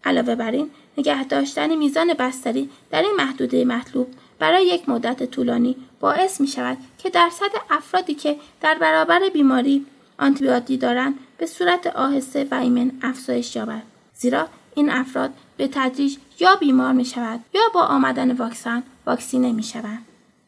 علاوه 0.05 0.35
بر 0.35 0.51
این 0.51 0.71
نگه 0.99 1.25
داشتن 1.25 1.75
میزان 1.75 2.15
بستری 2.15 2.71
در 2.91 3.03
این 3.03 3.15
محدوده 3.19 3.65
مطلوب 3.65 4.09
برای 4.39 4.67
یک 4.67 4.89
مدت 4.89 5.25
طولانی 5.31 5.77
باعث 6.01 6.41
می 6.41 6.47
شود 6.47 6.79
که 6.99 7.11
درصد 7.11 7.51
افرادی 7.71 8.15
که 8.15 8.37
در 8.61 8.79
برابر 8.81 9.29
بیماری 9.33 9.87
آنتی‌بادی 10.19 10.81
دارند 10.81 11.15
به 11.39 11.47
صورت 11.47 11.87
آهسته 11.87 12.47
و 12.51 12.55
ایمن 12.55 12.93
افزایش 13.03 13.57
یابد 13.57 13.83
زیرا 14.15 14.49
این 14.75 14.91
افراد 14.91 15.31
به 15.57 15.69
تدریج 15.73 16.17
یا 16.41 16.57
بیمار 16.57 16.93
می 16.93 17.05
شود 17.05 17.41
یا 17.55 17.63
با 17.75 17.83
آمدن 17.83 18.37
واکسن 18.37 18.83
واکسینه 19.07 19.53
می 19.53 19.63
شود. 19.63 19.99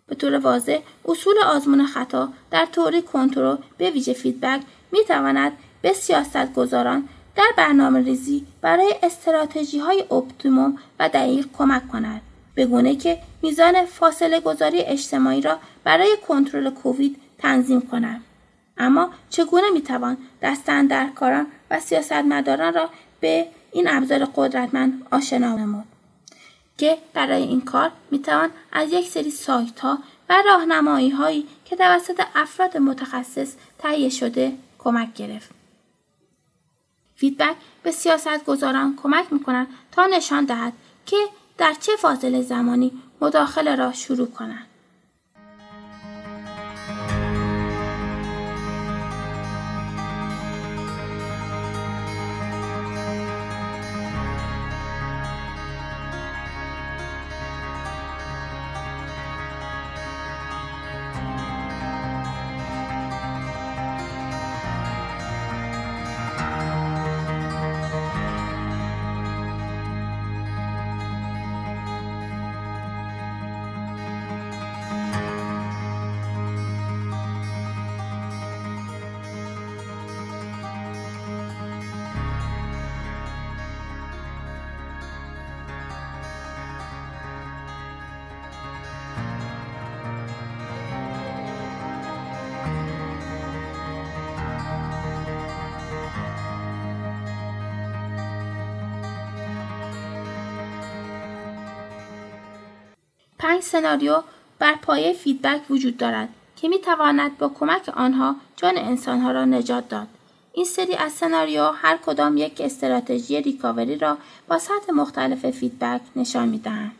به 0.06 0.14
طور 0.14 0.38
واضح 0.38 0.78
اصول 1.04 1.34
آزمون 1.46 1.86
خطا 1.86 2.28
در 2.50 2.66
تئوری 2.66 3.02
کنترل 3.02 3.56
به 3.78 3.90
ویژه 3.90 4.12
فیدبک 4.12 4.60
می 4.92 5.04
تواند 5.04 5.52
به 5.82 5.92
سیاست 5.92 6.52
گذاران 6.54 7.08
در 7.36 7.50
برنامه 7.56 8.00
ریزی 8.00 8.46
برای 8.60 8.94
استراتژی 9.02 9.78
های 9.78 10.04
optimum 10.10 10.78
و 10.98 11.08
دقیق 11.08 11.46
کمک 11.58 11.88
کند. 11.88 12.20
به 12.54 12.66
گونه 12.66 12.96
که 12.96 13.18
میزان 13.42 13.84
فاصله 13.84 14.40
گذاری 14.40 14.80
اجتماعی 14.80 15.40
را 15.40 15.58
برای 15.84 16.16
کنترل 16.28 16.70
کووید 16.70 17.16
تنظیم 17.38 17.80
کند. 17.80 18.24
اما 18.78 19.10
چگونه 19.30 19.70
می‌توان 19.70 20.16
دستاندرکاران 20.42 21.46
و 21.70 21.80
سیاستمداران 21.80 22.74
را 22.74 22.90
به 23.20 23.46
این 23.72 23.88
ابزار 23.88 24.24
قدرتمند 24.24 25.06
آشنا 25.10 25.56
نمود 25.56 25.84
که 26.78 26.98
برای 27.14 27.42
این 27.42 27.60
کار 27.60 27.90
می‌توان 28.10 28.50
از 28.72 28.92
یک 28.92 29.08
سری 29.08 29.30
سایت 29.30 29.80
ها 29.80 29.98
و 30.28 30.42
راهنمایی 30.46 31.10
هایی 31.10 31.46
که 31.64 31.76
توسط 31.76 32.22
افراد 32.34 32.76
متخصص 32.76 33.52
تهیه 33.78 34.08
شده 34.08 34.52
کمک 34.78 35.14
گرفت. 35.14 35.57
فیدبک 37.18 37.56
به 37.82 37.90
سیاست 37.90 38.44
گذاران 38.44 38.96
کمک 39.02 39.32
می 39.32 39.40
تا 39.92 40.06
نشان 40.06 40.44
دهد 40.44 40.72
که 41.06 41.16
در 41.58 41.74
چه 41.80 41.92
فاصله 41.96 42.42
زمانی 42.42 42.92
مداخله 43.20 43.76
را 43.76 43.92
شروع 43.92 44.30
کنند. 44.30 44.67
پنج 103.38 103.62
سناریو 103.62 104.22
بر 104.58 104.74
پایه 104.74 105.12
فیدبک 105.12 105.70
وجود 105.70 105.96
دارد 105.96 106.28
که 106.56 106.68
می 106.68 106.78
تواند 106.78 107.38
با 107.38 107.48
کمک 107.48 107.88
آنها 107.88 108.36
جان 108.56 108.78
انسانها 108.78 109.32
را 109.32 109.44
نجات 109.44 109.88
داد. 109.88 110.08
این 110.52 110.64
سری 110.64 110.94
از 110.94 111.12
سناریو 111.12 111.64
هر 111.64 111.96
کدام 111.96 112.36
یک 112.36 112.60
استراتژی 112.60 113.40
ریکاوری 113.40 113.98
را 113.98 114.18
با 114.48 114.58
سطح 114.58 114.92
مختلف 114.92 115.50
فیدبک 115.50 116.00
نشان 116.16 116.48
می 116.48 116.58
دهند. 116.58 116.92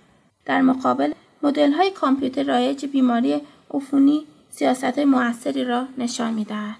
در 0.44 0.60
مقابل 0.60 1.12
مدل 1.42 1.72
های 1.72 1.90
کامپیوتر 1.90 2.42
رایج 2.42 2.86
بیماری 2.86 3.42
عفونی 3.74 4.26
سیاست 4.50 4.98
موثری 4.98 5.64
را 5.64 5.86
نشان 5.98 6.34
می 6.34 6.44
دهد. 6.44 6.76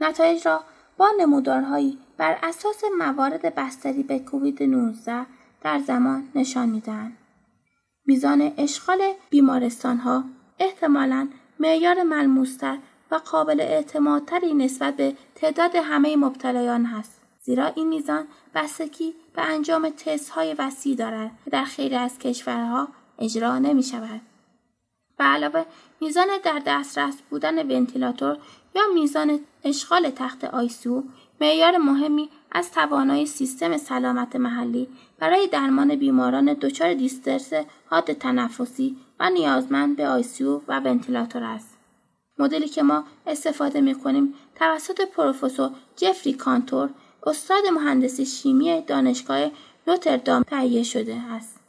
نتایج 0.00 0.46
را 0.46 0.60
با 0.96 1.08
نمودارهایی 1.20 1.98
بر 2.16 2.38
اساس 2.42 2.82
موارد 2.98 3.54
بستری 3.54 4.02
به 4.02 4.18
کووید 4.18 4.62
19 4.62 5.26
در 5.62 5.78
زمان 5.78 6.28
نشان 6.34 6.68
می 6.68 6.80
دهند. 6.80 7.17
میزان 8.08 8.52
اشغال 8.58 9.12
بیمارستان 9.30 9.96
ها 9.98 10.24
احتمالاً 10.58 11.28
معیار 11.58 12.02
ملموستر 12.02 12.78
و 13.10 13.14
قابل 13.14 13.60
اعتمادتری 13.60 14.54
نسبت 14.54 14.96
به 14.96 15.14
تعداد 15.34 15.76
همه 15.76 16.16
مبتلایان 16.16 16.84
هست. 16.84 17.20
زیرا 17.42 17.66
این 17.66 17.88
میزان 17.88 18.26
بستگی 18.54 19.14
به 19.34 19.42
انجام 19.42 19.90
تست 19.90 20.30
های 20.30 20.54
وسیع 20.54 20.96
دارد 20.96 21.30
که 21.44 21.50
در 21.50 21.64
خیلی 21.64 21.94
از 21.96 22.18
کشورها 22.18 22.88
اجرا 23.18 23.58
نمی 23.58 23.82
شود. 23.82 24.20
به 25.18 25.24
علاوه 25.24 25.64
میزان 26.00 26.28
در 26.44 26.62
دسترس 26.66 27.16
بودن 27.30 27.72
ونتیلاتور 27.72 28.36
یا 28.74 28.82
میزان 28.94 29.40
اشغال 29.64 30.10
تخت 30.10 30.44
آیسیو 30.44 31.02
معیار 31.40 31.76
مهمی 31.76 32.28
از 32.52 32.70
توانایی 32.70 33.26
سیستم 33.26 33.76
سلامت 33.76 34.36
محلی 34.36 34.88
برای 35.18 35.46
درمان 35.46 35.96
بیماران 35.96 36.44
دچار 36.60 36.94
distress 36.94 37.52
حاد 37.86 38.12
تنفسی 38.12 38.96
و 39.20 39.30
نیازمند 39.30 39.96
به 39.96 40.08
ICU 40.08 40.60
و 40.68 40.80
ونتیلاتور 40.80 41.42
است. 41.44 41.78
مدلی 42.38 42.68
که 42.68 42.82
ما 42.82 43.04
استفاده 43.26 43.80
می 43.80 43.94
کنیم 43.94 44.34
توسط 44.54 45.00
پروفسور 45.00 45.70
جفری 45.96 46.32
کانتور 46.32 46.90
استاد 47.26 47.66
مهندسی 47.66 48.26
شیمی 48.26 48.80
دانشگاه 48.80 49.50
نوتردام 49.86 50.42
تهیه 50.42 50.82
شده 50.82 51.16
است. 51.30 51.60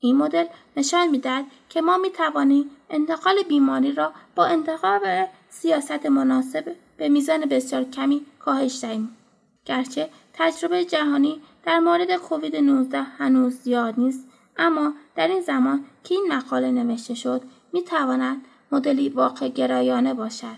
این 0.00 0.16
مدل 0.16 0.44
نشان 0.76 1.06
می‌دهد 1.06 1.44
که 1.68 1.80
ما 1.80 1.98
می 1.98 2.10
توانیم 2.10 2.70
انتقال 2.90 3.34
بیماری 3.48 3.92
را 3.92 4.12
با 4.34 4.44
انتخاب 4.46 5.02
سیاست 5.48 6.06
مناسب 6.06 6.76
به 6.96 7.08
میزان 7.08 7.40
بسیار 7.40 7.84
کمی 7.84 8.20
کاهش 8.38 8.80
دهیم. 8.82 9.17
گرچه 9.68 10.08
تجربه 10.32 10.84
جهانی 10.84 11.40
در 11.62 11.78
مورد 11.78 12.16
کووید 12.16 12.56
19 12.56 13.02
هنوز 13.02 13.54
زیاد 13.54 13.94
نیست 13.98 14.28
اما 14.56 14.92
در 15.14 15.28
این 15.28 15.40
زمان 15.40 15.84
که 16.04 16.14
این 16.14 16.32
مقاله 16.32 16.70
نوشته 16.70 17.14
شد 17.14 17.42
می 17.72 17.82
تواند 17.82 18.44
مدلی 18.72 19.08
واقع 19.08 19.48
گرایانه 19.48 20.14
باشد. 20.14 20.56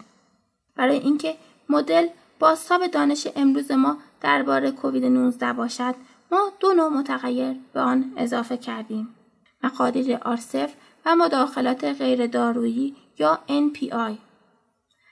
برای 0.76 0.99
اینکه 0.99 1.35
مدل 1.69 2.07
بازتاب 2.38 2.87
دانش 2.87 3.29
امروز 3.37 3.71
ما 3.73 3.97
درباره 4.21 4.71
کووید 4.71 5.05
19 5.05 5.52
باشد 5.52 5.95
ما 6.33 6.52
دو 6.61 6.73
نوع 6.73 6.88
متغیر 6.88 7.57
به 7.73 7.81
آن 7.81 8.12
اضافه 8.17 8.57
کردیم. 8.57 9.14
مقادیر 9.62 10.19
آرسف 10.23 10.75
و 11.07 11.17
مداخلات 11.17 11.85
غیر 11.85 12.26
دارویی 12.26 12.97
یا 13.19 13.38
NPI. 13.49 14.12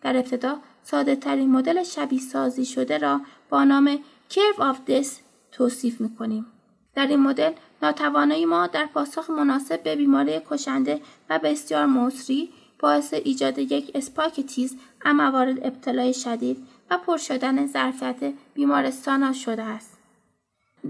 در 0.02 0.17
ابتدا 0.17 0.57
ساده 0.90 1.16
ترین 1.16 1.51
مدل 1.51 1.83
شبیه 1.83 2.20
سازی 2.20 2.64
شده 2.64 2.98
را 2.98 3.20
با 3.51 3.64
نام 3.64 3.98
Curve 4.31 4.61
of 4.61 4.90
Death 4.90 5.12
توصیف 5.53 6.01
می 6.01 6.14
کنیم. 6.14 6.46
در 6.94 7.07
این 7.07 7.20
مدل 7.20 7.53
ناتوانایی 7.83 8.44
ما 8.44 8.66
در 8.66 8.87
پاسخ 8.87 9.31
مناسب 9.31 9.83
به 9.83 9.96
بیماری 9.96 10.40
کشنده 10.51 11.01
و 11.31 11.38
بسیار 11.38 11.87
مسری 11.87 12.49
باعث 12.79 13.14
ایجاد 13.14 13.59
یک 13.59 13.90
spike 13.94 14.40
تیز 14.40 14.77
و 15.05 15.14
موارد 15.14 15.66
ابتلای 15.66 16.14
شدید 16.14 16.66
و 16.90 16.98
پر 16.98 17.16
شدن 17.16 17.66
ظرفیت 17.66 18.35
بیمارستان 18.55 19.33
شده 19.33 19.62
است. 19.62 19.98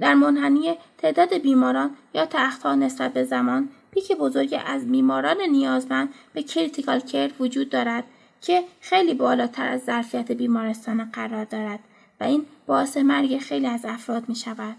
در 0.00 0.14
منحنی 0.14 0.74
تعداد 0.98 1.34
بیماران 1.34 1.90
یا 2.14 2.26
تختها 2.26 2.74
نسبت 2.74 3.12
به 3.12 3.24
زمان 3.24 3.68
پیک 3.90 4.12
بزرگی 4.12 4.56
از 4.56 4.88
بیماران 4.90 5.40
نیازمند 5.40 6.14
به 6.34 6.42
critical 6.42 7.00
care 7.00 7.30
وجود 7.40 7.70
دارد 7.70 8.04
که 8.40 8.64
خیلی 8.80 9.14
بالاتر 9.14 9.68
از 9.68 9.80
ظرفیت 9.84 10.32
بیمارستان 10.32 11.10
قرار 11.12 11.44
دارد 11.44 11.80
و 12.20 12.24
این 12.24 12.46
باعث 12.66 12.96
مرگ 12.96 13.38
خیلی 13.38 13.66
از 13.66 13.84
افراد 13.84 14.28
می 14.28 14.34
شود. 14.34 14.76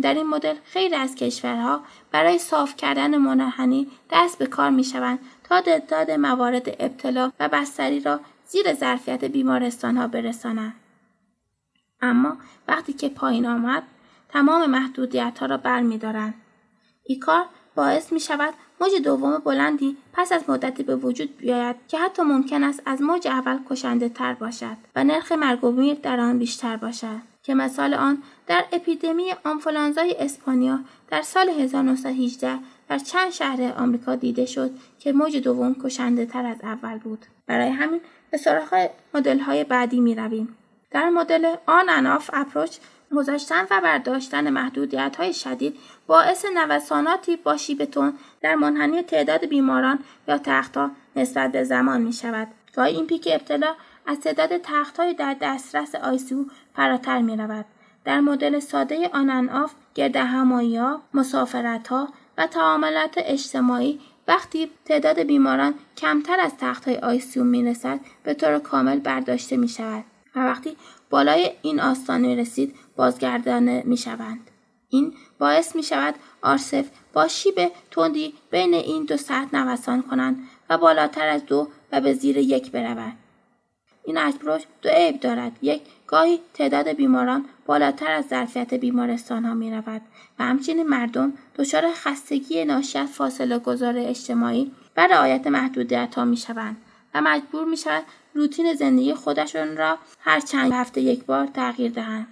در 0.00 0.14
این 0.14 0.26
مدل 0.26 0.54
خیلی 0.64 0.94
از 0.94 1.14
کشورها 1.14 1.80
برای 2.10 2.38
صاف 2.38 2.76
کردن 2.76 3.16
منحنی 3.16 3.90
دست 4.10 4.38
به 4.38 4.46
کار 4.46 4.70
می 4.70 4.84
شوند 4.84 5.18
تا 5.44 5.60
تعداد 5.60 6.10
موارد 6.10 6.76
ابتلا 6.78 7.32
و 7.40 7.48
بستری 7.48 8.00
را 8.00 8.20
زیر 8.46 8.74
ظرفیت 8.74 9.24
بیمارستان 9.24 9.96
ها 9.96 10.06
برسانند. 10.06 10.74
اما 12.00 12.36
وقتی 12.68 12.92
که 12.92 13.08
پایین 13.08 13.46
آمد 13.46 13.82
تمام 14.28 14.70
محدودیت 14.70 15.38
ها 15.40 15.46
را 15.46 15.56
بر 15.56 15.80
می 15.80 15.98
دارند. 15.98 16.34
این 17.04 17.20
کار 17.20 17.44
باعث 17.74 18.12
می 18.12 18.20
شود 18.20 18.54
موج 18.82 19.02
دوم 19.02 19.38
بلندی 19.38 19.96
پس 20.12 20.32
از 20.32 20.50
مدتی 20.50 20.82
به 20.82 20.96
وجود 20.96 21.36
بیاید 21.36 21.76
که 21.88 21.98
حتی 21.98 22.22
ممکن 22.22 22.64
است 22.64 22.82
از 22.86 23.02
موج 23.02 23.28
اول 23.28 23.58
کشنده 23.70 24.08
تر 24.08 24.34
باشد 24.34 24.76
و 24.96 25.04
نرخ 25.04 25.32
مرگ 25.32 25.64
و 25.64 25.94
در 25.94 26.20
آن 26.20 26.38
بیشتر 26.38 26.76
باشد 26.76 27.20
که 27.42 27.54
مثال 27.54 27.94
آن 27.94 28.22
در 28.46 28.64
اپیدمی 28.72 29.34
آنفولانزای 29.44 30.16
اسپانیا 30.18 30.80
در 31.08 31.22
سال 31.22 31.48
1918 31.48 32.58
در 32.88 32.98
چند 32.98 33.30
شهر 33.30 33.72
آمریکا 33.76 34.14
دیده 34.14 34.46
شد 34.46 34.70
که 34.98 35.12
موج 35.12 35.36
دوم 35.36 35.76
کشنده 35.84 36.26
تر 36.26 36.46
از 36.46 36.56
اول 36.62 36.98
بود. 36.98 37.26
برای 37.46 37.68
همین 37.68 38.00
به 38.30 38.36
سراغ 38.36 38.90
مدل 39.14 39.38
های 39.38 39.64
بعدی 39.64 40.00
می 40.00 40.14
رویم. 40.14 40.56
در 40.90 41.08
مدل 41.08 41.54
آن 41.66 41.88
اناف 41.88 42.30
اپروچ 42.32 42.76
گذاشتن 43.16 43.66
و 43.70 43.80
برداشتن 43.80 44.50
محدودیت 44.50 45.16
های 45.16 45.34
شدید 45.34 45.76
باعث 46.06 46.44
نوساناتی 46.54 47.36
با 47.36 47.56
شیب 47.56 47.88
تند 47.88 48.12
در 48.42 48.54
منحنی 48.54 49.02
تعداد 49.02 49.46
بیماران 49.46 49.98
یا 50.28 50.38
تختها 50.38 50.90
نسبت 51.16 51.52
به 51.52 51.64
زمان 51.64 52.00
می 52.00 52.12
شود. 52.12 52.48
گاهی 52.76 52.96
این 52.96 53.06
پیک 53.06 53.28
ابتلا 53.32 53.74
از 54.06 54.20
تعداد 54.20 54.58
تختهای 54.58 55.14
در 55.14 55.36
دسترس 55.40 55.94
ICU 55.94 56.44
فراتر 56.76 57.20
می 57.20 57.36
رود. 57.36 57.64
در 58.04 58.20
مدل 58.20 58.58
ساده 58.58 59.10
on 59.12 59.48
off 59.48 59.72
گرد 59.94 60.16
همایی 60.16 60.76
ها، 60.76 61.02
مسافرت 61.14 61.88
ها 61.88 62.08
و 62.38 62.46
تعاملات 62.46 63.14
اجتماعی 63.16 64.00
وقتی 64.28 64.70
تعداد 64.84 65.18
بیماران 65.18 65.74
کمتر 65.96 66.40
از 66.40 66.52
تخت 66.58 66.88
های 66.88 66.96
ICU 66.96 67.44
می 67.44 67.64
رسد 67.64 68.00
به 68.24 68.34
طور 68.34 68.58
کامل 68.58 68.98
برداشته 68.98 69.56
می 69.56 69.68
شود 69.68 70.04
و 70.36 70.40
وقتی 70.40 70.76
بالای 71.10 71.50
این 71.62 71.80
آستانه 71.80 72.36
رسید 72.36 72.74
بازگردانه 72.96 73.82
می 73.86 73.96
شوند. 73.96 74.51
این 74.92 75.14
باعث 75.38 75.76
می 75.76 75.82
شود 75.82 76.14
آرسف 76.42 76.88
با 77.12 77.28
شیب 77.28 77.72
تندی 77.90 78.34
بین 78.50 78.74
این 78.74 79.04
دو 79.04 79.16
سطح 79.16 79.56
نوسان 79.56 80.02
کنند 80.02 80.48
و 80.70 80.78
بالاتر 80.78 81.28
از 81.28 81.46
دو 81.46 81.68
و 81.92 82.00
به 82.00 82.12
زیر 82.12 82.36
یک 82.36 82.70
برود. 82.70 83.12
این 84.04 84.18
اپروچ 84.18 84.62
دو 84.82 84.88
عیب 84.88 85.20
دارد 85.20 85.52
یک 85.62 85.82
گاهی 86.06 86.40
تعداد 86.54 86.88
بیماران 86.88 87.44
بالاتر 87.66 88.10
از 88.10 88.24
ظرفیت 88.28 88.74
بیمارستان 88.74 89.44
ها 89.44 89.54
می 89.54 89.70
رود 89.70 90.02
و 90.38 90.44
همچنین 90.44 90.86
مردم 90.86 91.32
دچار 91.56 91.92
خستگی 91.94 92.64
ناشی 92.64 92.98
از 92.98 93.08
فاصله 93.08 93.58
گذار 93.58 93.94
اجتماعی 93.98 94.72
و 94.96 95.06
رعایت 95.06 95.46
محدودیت 95.46 96.14
ها 96.14 96.24
می 96.24 96.36
شوند 96.36 96.76
و 97.14 97.20
مجبور 97.20 97.64
می 97.64 97.76
شود 97.76 98.04
روتین 98.34 98.74
زندگی 98.74 99.14
خودشون 99.14 99.76
را 99.76 99.98
هر 100.20 100.40
چند 100.40 100.72
هفته 100.72 101.00
یک 101.00 101.24
بار 101.24 101.46
تغییر 101.46 101.92
دهند. 101.92 102.26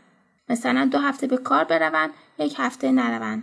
مثلا 0.50 0.88
دو 0.92 0.98
هفته 0.98 1.26
به 1.26 1.36
کار 1.36 1.64
بروند 1.64 2.10
یک 2.38 2.54
هفته 2.58 2.90
نروند. 2.92 3.42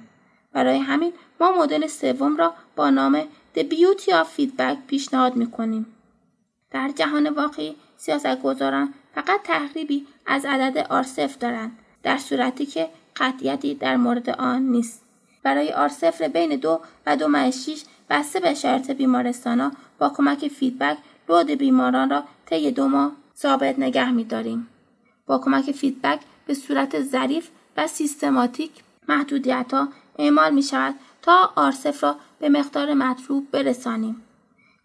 برای 0.54 0.78
همین 0.78 1.14
ما 1.40 1.52
مدل 1.52 1.88
سوم 1.88 2.38
را 2.38 2.54
با 2.76 2.90
نام 2.90 3.22
The 3.56 3.60
Beauty 3.60 4.10
of 4.10 4.28
Feedback 4.38 4.78
پیشنهاد 4.88 5.36
می 5.36 5.52
کنیم. 5.52 5.86
در 6.72 6.92
جهان 6.96 7.30
واقعی 7.30 7.76
سیاستگزاران 7.98 8.94
فقط 9.16 9.42
تقریبی 9.44 10.08
از 10.26 10.46
عدد 10.46 10.78
آرسف 10.90 11.38
دارند 11.38 11.80
در 12.04 12.18
صورتی 12.18 12.66
که 12.66 12.90
قطعیتی 13.16 13.76
در 13.76 13.98
مورد 13.98 14.30
آن 14.30 14.62
نیست 14.62 15.04
برای 15.44 15.74
آرسفر 15.74 16.28
بین 16.28 16.56
دو 16.56 16.80
و 17.06 17.18
دو 17.18 17.52
شیش 17.52 17.84
بسته 18.10 18.40
به 18.40 18.54
شرایط 18.54 18.92
بیمارستان 18.92 19.72
با 20.00 20.10
کمک 20.10 20.48
فیدبک 20.48 20.98
load 21.28 21.52
بیماران 21.52 22.10
را 22.10 22.24
طی 22.46 22.72
دو 22.72 22.88
ماه 22.88 23.12
ثابت 23.38 23.80
نگه 23.80 24.12
می 24.12 24.24
داریم. 24.24 24.68
با 25.26 25.38
کمک 25.38 25.72
فیدبک 25.72 26.20
به 26.48 26.54
صورت 26.54 27.02
ظریف 27.02 27.50
و 27.78 27.88
سیستماتیک 27.88 28.72
محدودیت 29.10 29.74
ها 29.74 29.88
اعمال 30.20 30.54
می 30.54 30.64
شود 30.64 30.96
تا 31.22 31.52
R 31.56 31.68
صفر 31.68 32.04
را 32.04 32.16
به 32.40 32.50
مقدار 32.50 32.94
مطلوب 32.94 33.52
برسانیم. 33.52 34.24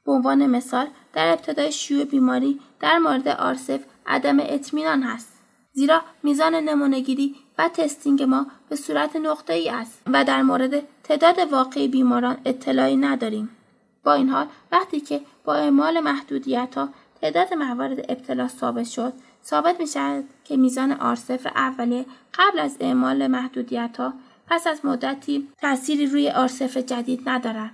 به 0.04 0.12
عنوان 0.12 0.46
مثال 0.46 0.86
در 1.12 1.32
ابتدای 1.32 1.72
شیوع 1.72 2.04
بیماری 2.04 2.60
در 2.80 2.98
مورد 2.98 3.28
R 3.28 3.41
صفر 3.41 3.80
عدم 4.06 4.36
اطمینان 4.40 5.02
هست. 5.02 5.32
زیرا 5.72 6.02
میزان 6.22 6.54
نمونهگیری 6.54 7.34
و 7.58 7.68
testing 7.68 8.22
ما 8.22 8.46
به 8.68 8.76
صورت 8.76 9.16
نقطه 9.16 9.52
ای 9.52 9.68
است 9.68 10.02
و 10.06 10.24
در 10.24 10.42
مورد 10.42 10.82
تعداد 11.04 11.38
واقعی 11.52 11.88
بیماران 11.88 12.36
اطلاعی 12.44 12.96
نداریم. 12.96 13.50
با 14.04 14.12
این 14.12 14.28
حال 14.28 14.46
وقتی 14.72 15.00
که 15.00 15.20
با 15.44 15.54
اعمال 15.54 16.00
محدودیت 16.00 16.74
ها 16.74 16.88
تعداد 17.22 17.54
موارد 17.54 18.10
ابتلا 18.10 18.48
ثابت 18.48 18.84
شد 18.86 19.12
ثابت 19.44 19.80
می 19.80 19.86
شود 19.86 20.24
که 20.44 20.56
میزان 20.56 20.92
آرسف 20.92 21.46
اولیه 21.46 22.06
قبل 22.34 22.58
از 22.58 22.76
اعمال 22.80 23.26
محدودیت 23.26 23.96
ها 23.96 24.12
پس 24.46 24.66
از 24.66 24.84
مدتی 24.84 25.48
تأثیری 25.58 26.06
روی 26.06 26.30
آرسف 26.30 26.76
جدید 26.76 27.28
ندارد. 27.28 27.70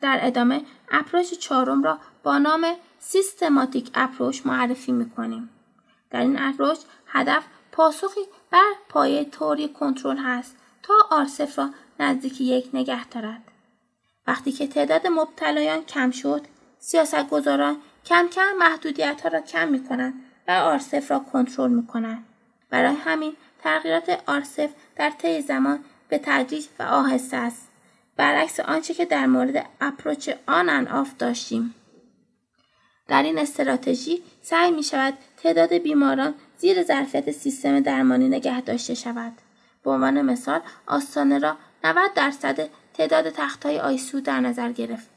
در 0.00 0.18
ادامه 0.22 0.62
اپروش 0.90 1.34
چهارم 1.34 1.82
را 1.82 1.98
با 2.22 2.38
نام 2.38 2.66
سیستماتیک 2.98 3.90
اپروش 3.94 4.46
معرفی 4.46 4.92
می 4.92 5.10
کنیم. 5.10 5.50
در 6.10 6.20
این 6.20 6.38
اپروش 6.38 6.78
هدف 7.06 7.44
پاسخی 7.72 8.20
بر 8.50 8.72
پایه 8.88 9.24
توری 9.24 9.68
کنترل 9.68 10.16
هست 10.18 10.56
تا 10.82 10.94
R 11.10 11.22
صفر 11.22 11.58
را 11.58 11.70
نزدیک 12.00 12.40
یک 12.40 12.68
نگه 12.74 13.08
دارد. 13.08 13.42
وقتی 14.26 14.52
که 14.52 14.66
تعداد 14.66 15.06
مبتلایان 15.06 15.84
کم 15.84 16.10
شد، 16.10 16.42
سیاستگزاران 16.78 17.76
کم 18.06 18.28
کم 18.28 18.52
محدودیت 18.58 19.20
ها 19.20 19.28
را 19.28 19.40
کم 19.40 19.68
می 19.68 19.84
کنند 19.84 20.14
و 20.48 20.50
R 20.50 20.65
صفر 20.65 21.10
را 21.10 21.18
کنترل 21.18 21.70
می 21.70 21.86
کنند. 21.86 22.24
برای 22.70 22.94
همین 22.94 23.36
تغییرات 23.62 24.22
R 24.26 24.37
صفر 24.37 24.70
در 24.96 25.10
طی 25.10 25.40
زمان 25.40 25.84
به 26.08 26.20
تدریج 26.24 26.66
و 26.78 26.82
آهسته 26.82 27.36
است. 27.36 27.68
برعکس 28.16 28.60
آنچه 28.60 28.94
که 28.94 29.04
در 29.04 29.26
مورد 29.26 29.66
approach 29.80 30.30
on 30.46 30.68
and 30.68 30.88
off 30.88 31.16
داشتیم. 31.18 31.74
در 33.08 33.22
این 33.22 33.38
استراتژی 33.38 34.22
سعی 34.42 34.70
می 34.70 34.82
شود 34.82 35.14
تعداد 35.36 35.72
بیماران 35.72 36.34
زیر 36.58 36.82
ظرفیت 36.82 37.30
سیستم 37.30 37.80
درمانی 37.80 38.28
نگه 38.28 38.60
داشته 38.60 38.94
شود. 38.94 39.32
به 39.84 39.90
عنوان 39.90 40.22
مثال 40.22 40.60
آستانه 40.86 41.38
را 41.38 41.56
90 41.84 42.14
درصد 42.14 42.68
تعداد 42.94 43.30
تختهای 43.30 43.80
آیسو 43.80 44.20
در 44.20 44.40
نظر 44.40 44.72
گرفت. 44.72 45.10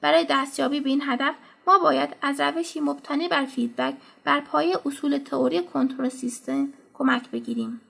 برای 0.00 0.26
دستیابی 0.30 0.80
به 0.80 0.90
این 0.90 1.02
هدف 1.06 1.34
ما 1.68 1.78
باید 1.78 2.16
از 2.22 2.40
روشی 2.40 2.80
مبتنی 2.80 3.28
بر 3.28 3.44
فیدبک 3.44 3.94
بر 4.24 4.40
پایه 4.40 4.78
اصول 4.86 5.18
تئوری 5.18 5.62
کنترل 5.62 6.08
سیستم 6.08 6.68
کمک 6.94 7.30
بگیریم. 7.30 7.80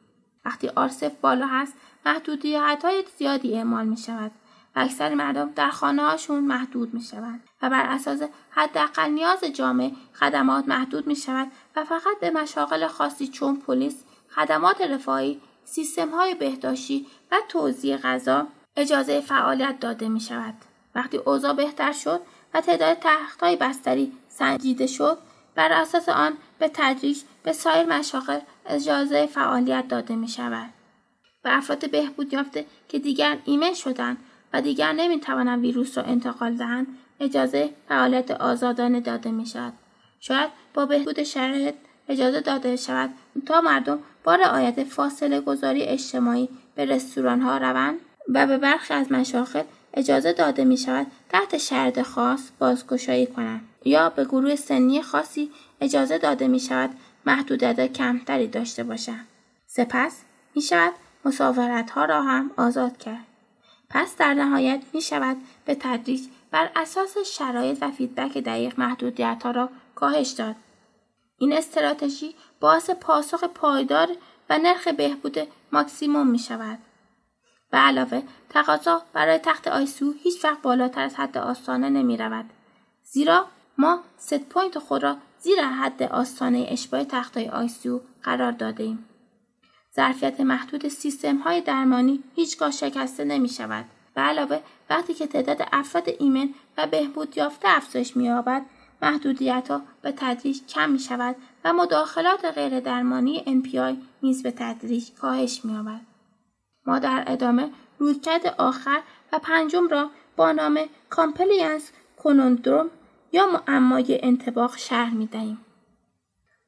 وقتی 0.44 0.68
آرسف 0.68 1.12
بالا 1.20 1.46
هست 1.46 1.74
محدودیت 2.06 2.80
های 2.84 3.04
زیادی 3.18 3.54
اعمال 3.54 3.86
می 3.86 3.96
شود 3.96 4.30
و 4.76 4.80
اکثر 4.80 5.14
مردم 5.14 5.50
در 5.50 5.70
خانه 5.70 6.02
هاشون 6.02 6.44
محدود 6.44 6.94
می 6.94 7.00
شود 7.00 7.40
و 7.62 7.70
بر 7.70 7.86
اساس 7.86 8.22
حداقل 8.50 9.10
نیاز 9.10 9.44
جامعه 9.44 9.92
خدمات 10.14 10.68
محدود 10.68 11.06
می 11.06 11.16
شود 11.16 11.48
و 11.76 11.84
فقط 11.84 12.20
به 12.20 12.30
مشاغل 12.30 12.86
خاصی 12.86 13.28
چون 13.28 13.56
پلیس 13.56 14.04
خدمات 14.34 14.80
رفاهی 14.80 15.40
سیستم 15.64 16.08
های 16.08 16.34
بهداشتی 16.34 17.06
و 17.30 17.36
توزیع 17.48 17.96
غذا 17.96 18.46
اجازه 18.76 19.20
فعالیت 19.20 19.80
داده 19.80 20.08
می 20.08 20.20
شود. 20.20 20.54
وقتی 20.94 21.16
اوضاع 21.16 21.52
بهتر 21.52 21.92
شد 21.92 22.20
و 22.54 22.60
تعداد 22.60 22.96
تخت 23.00 23.40
های 23.40 23.56
بستری 23.56 24.12
سنجیده 24.28 24.86
شد 24.86 25.18
بر 25.54 25.72
اساس 25.72 26.08
آن 26.08 26.32
به 26.58 26.70
تدریج 26.74 27.18
به 27.42 27.52
سایر 27.52 27.86
مشاغل 27.86 28.38
اجازه 28.66 29.26
فعالیت 29.26 29.88
داده 29.88 30.16
می 30.16 30.28
شود. 30.28 30.70
به 31.42 31.56
افراد 31.56 31.90
بهبود 31.90 32.32
یافته 32.32 32.66
که 32.88 32.98
دیگر 32.98 33.38
ایمن 33.44 33.74
شدند 33.74 34.16
و 34.52 34.62
دیگر 34.62 34.92
نمی 34.92 35.20
توانند 35.20 35.60
ویروس 35.60 35.98
را 35.98 36.04
انتقال 36.04 36.54
دهند 36.54 36.86
اجازه 37.20 37.70
فعالیت 37.88 38.30
آزادانه 38.30 39.00
داده 39.00 39.30
می 39.30 39.46
شود. 39.46 39.72
شاید 40.20 40.50
با 40.74 40.86
بهبود 40.86 41.22
شرایط 41.22 41.74
اجازه 42.08 42.40
داده 42.40 42.76
شود 42.76 43.10
تا 43.46 43.60
مردم 43.60 43.98
با 44.24 44.34
رعایت 44.34 44.84
فاصله 44.84 45.40
گذاری 45.40 45.82
اجتماعی 45.82 46.48
به 46.74 46.84
رستوران 46.84 47.40
ها 47.40 47.58
روند 47.58 48.00
و 48.28 48.46
به 48.46 48.58
برخی 48.58 48.94
از 48.94 49.12
مشاغل 49.12 49.62
اجازه 49.94 50.32
داده 50.32 50.64
می 50.64 50.76
شود 50.76 51.06
تحت 51.28 51.58
شرط 51.58 52.02
خاص 52.02 52.50
بازگشایی 52.58 53.26
کنند 53.26 53.68
یا 53.84 54.10
به 54.10 54.24
گروه 54.24 54.56
سنی 54.56 55.02
خاصی 55.02 55.50
اجازه 55.80 56.18
داده 56.18 56.48
می 56.48 56.60
شود 56.60 56.90
محدودیت 57.26 57.92
کمتری 57.92 58.46
داشته 58.46 58.84
باشند. 58.84 59.26
سپس 59.66 60.22
می 60.54 60.62
شود 60.62 60.92
مسافرت 61.24 61.90
ها 61.90 62.04
را 62.04 62.22
هم 62.22 62.50
آزاد 62.56 62.96
کرد. 62.96 63.24
پس 63.90 64.16
در 64.16 64.34
نهایت 64.34 64.82
می 64.92 65.00
شود 65.00 65.36
به 65.64 65.74
تدریج 65.74 66.20
بر 66.50 66.70
اساس 66.76 67.18
شرایط 67.18 67.78
و 67.80 67.90
فیدبک 67.90 68.38
دقیق 68.38 68.80
محدودیت 68.80 69.42
ها 69.44 69.50
را 69.50 69.70
کاهش 69.94 70.28
داد. 70.28 70.56
این 71.38 71.52
استراتژی 71.52 72.34
باعث 72.60 72.90
پاسخ 72.90 73.44
پایدار 73.44 74.08
و 74.50 74.58
نرخ 74.58 74.88
بهبود 74.88 75.38
ماکسیموم 75.72 76.26
می 76.26 76.38
شود. 76.38 76.78
به 77.70 77.78
علاوه 77.78 78.22
تقاضا 78.48 79.02
برای 79.12 79.38
تخت 79.38 79.68
ICU 79.68 80.14
هیچ 80.22 80.44
وقت 80.44 80.62
بالاتر 80.62 81.02
از 81.02 81.14
حد 81.14 81.38
آستانه 81.38 81.90
نمی 81.90 82.16
رود. 82.16 82.44
زیرا 83.04 83.46
ما 83.78 84.00
set 84.16 84.44
point 84.44 84.78
خود 84.78 85.02
را 85.02 85.16
زیر 85.40 85.60
حد 85.62 86.02
آستانه 86.02 86.66
اشباع 86.68 87.04
تختهای 87.04 87.48
ICU 87.48 88.00
قرار 88.22 88.52
داده 88.52 88.82
ایم. 88.82 89.04
ظرفیت 89.96 90.40
محدود 90.40 90.88
سیستم 90.88 91.36
های 91.36 91.60
درمانی 91.60 92.22
هیچگاه 92.34 92.70
شکسته 92.70 93.24
نمی 93.24 93.48
شود. 93.48 93.84
به 94.14 94.20
علاوه 94.20 94.60
وقتی 94.90 95.14
که 95.14 95.26
تعداد 95.26 95.68
افراد 95.72 96.08
ایمن 96.18 96.48
و 96.76 96.86
بهبود 96.86 97.36
یافته 97.36 97.68
افزایش 97.68 98.16
می 98.16 98.24
یابد 98.24 98.62
محدودیت 99.02 99.70
ها 99.70 99.82
به 100.02 100.12
تدریج 100.12 100.60
کم 100.68 100.90
می 100.90 100.98
شود 100.98 101.36
و 101.64 101.72
مداخلات 101.72 102.44
غیر 102.44 102.80
درمانی 102.80 103.62
NPI 103.62 103.96
نیز 104.22 104.42
به 104.42 104.50
تدریج 104.50 105.10
کاهش 105.12 105.64
می 105.64 105.72
یابد. 105.72 106.00
ما 106.88 106.98
در 106.98 107.24
ادامه 107.26 107.70
رویکرد 107.98 108.54
آخر 108.58 109.00
و 109.32 109.38
پنجم 109.38 109.88
را 109.88 110.10
با 110.36 110.52
نام 110.52 110.80
compliance 111.10 111.92
conundrum 112.22 112.90
یا 113.32 113.46
معمای 113.46 114.20
انطباق 114.22 114.76
شرح 114.76 115.14
می 115.14 115.26
دهیم. 115.26 115.58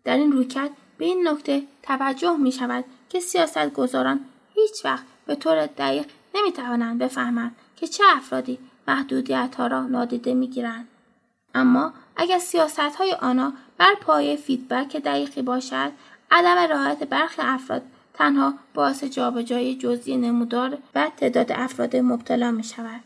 در 0.04 0.16
این 0.16 0.32
رویکرد 0.32 0.70
به 0.98 1.04
این 1.04 1.28
نکته 1.28 1.62
توجه 1.82 2.36
می 2.36 2.52
شود 2.52 2.84
که 3.08 3.20
سیاست 3.20 3.72
گذاران 3.72 4.20
هیچ 4.54 4.84
وقت 4.84 5.04
به 5.26 5.34
طور 5.34 5.66
دقیق 5.66 6.06
نمی 6.34 6.52
توانند 6.52 6.98
بفهمند 6.98 7.56
که 7.76 7.86
چه 7.86 8.04
افرادی 8.06 8.58
محدودیت 8.88 9.54
ها 9.58 9.66
را 9.66 9.82
نادیده 9.82 10.34
می 10.34 10.48
گیرند. 10.48 10.88
اما 11.54 11.92
اگر 12.16 12.38
سیاست 12.38 12.96
های 12.96 13.12
آنها 13.12 13.52
بر 13.78 13.94
پایه 13.94 14.36
فیدبک 14.36 14.96
دقیقی 14.96 15.42
باشد 15.42 15.92
عدم 16.30 16.58
رعایت 16.58 17.04
برخی 17.04 17.42
افراد 17.42 17.82
تنها 18.20 18.54
باعث 18.74 19.04
جابجایی 19.04 19.76
جزئی 19.76 20.16
نمودار 20.16 20.78
و 20.94 21.10
تعداد 21.16 21.52
افراد 21.52 21.96
مبتلا 21.96 22.50
می 22.50 22.64
شود. 22.64 23.00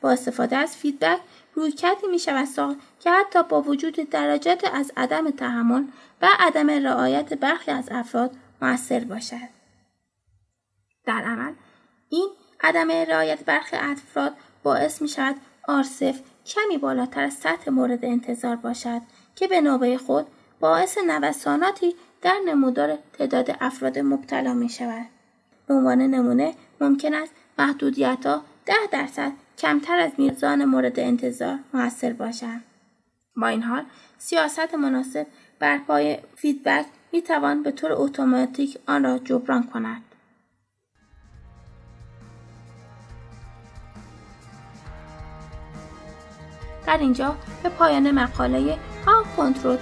با 0.00 0.10
استفاده 0.10 0.56
از 0.56 0.76
feedback 0.76 1.20
رویکردی 1.54 2.06
می 2.06 2.18
شود 2.18 2.44
ساخت 2.44 2.76
که 3.00 3.10
حتی 3.10 3.42
با 3.42 3.62
وجود 3.62 3.94
درجات 3.94 4.70
از 4.74 4.92
عدم 4.96 5.30
تحمل 5.30 5.84
و 6.22 6.28
عدم 6.38 6.70
رعایت 6.70 7.34
برخی 7.34 7.70
از 7.70 7.88
افراد 7.90 8.30
موثر 8.62 9.04
باشد. 9.04 9.48
در 11.04 11.22
عمل 11.22 11.52
این 12.08 12.28
عدم 12.60 12.90
رعایت 12.90 13.44
برخی 13.44 13.76
افراد 13.76 14.32
باعث 14.62 15.02
می 15.02 15.08
شود 15.08 15.36
آرسف 15.68 16.20
کمی 16.46 16.78
بالاتر 16.78 17.20
از 17.20 17.34
سطح 17.34 17.70
مورد 17.70 18.04
انتظار 18.04 18.56
باشد 18.56 19.00
که 19.36 19.46
به 19.46 19.60
نوبه 19.60 19.98
خود 19.98 20.26
باعث 20.60 20.98
نوساناتی 20.98 21.94
در 22.24 22.40
نمودار 22.46 22.98
تعداد 23.12 23.56
افراد 23.60 23.98
مبتلا 23.98 24.54
می 24.54 24.68
شود. 24.68 25.06
به 25.66 25.74
عنوان 25.74 26.02
نمونه 26.02 26.54
ممکن 26.80 27.14
است 27.14 27.32
محدودیت 27.58 28.26
ها 28.26 28.42
ده 28.66 28.74
درصد 28.92 29.32
کمتر 29.58 29.98
از 29.98 30.12
میزان 30.18 30.64
مورد 30.64 31.00
انتظار 31.00 31.58
موثر 31.74 32.12
باشند. 32.12 32.64
با 33.36 33.46
این 33.46 33.62
حال 33.62 33.84
سیاست 34.18 34.74
مناسب 34.74 35.26
بر 35.58 35.78
پای 35.78 36.18
فیدبک 36.36 36.86
می 37.12 37.22
توان 37.22 37.62
به 37.62 37.70
طور 37.70 37.92
اتوماتیک 37.92 38.78
آن 38.86 39.04
را 39.04 39.18
جبران 39.18 39.62
کند. 39.62 40.02
در 46.86 46.98
اینجا 46.98 47.36
به 47.62 47.68
پایان 47.68 48.10
مقاله 48.10 48.78
How 49.06 49.22
Control 49.36 49.76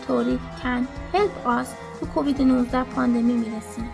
Can 0.60 0.86
Help 1.12 1.46
Us 1.46 1.68
تو 2.00 2.06
کووید 2.06 2.42
19 2.42 2.84
پاندمی 2.84 3.32
می 3.32 3.46
رسیم. 3.56 3.90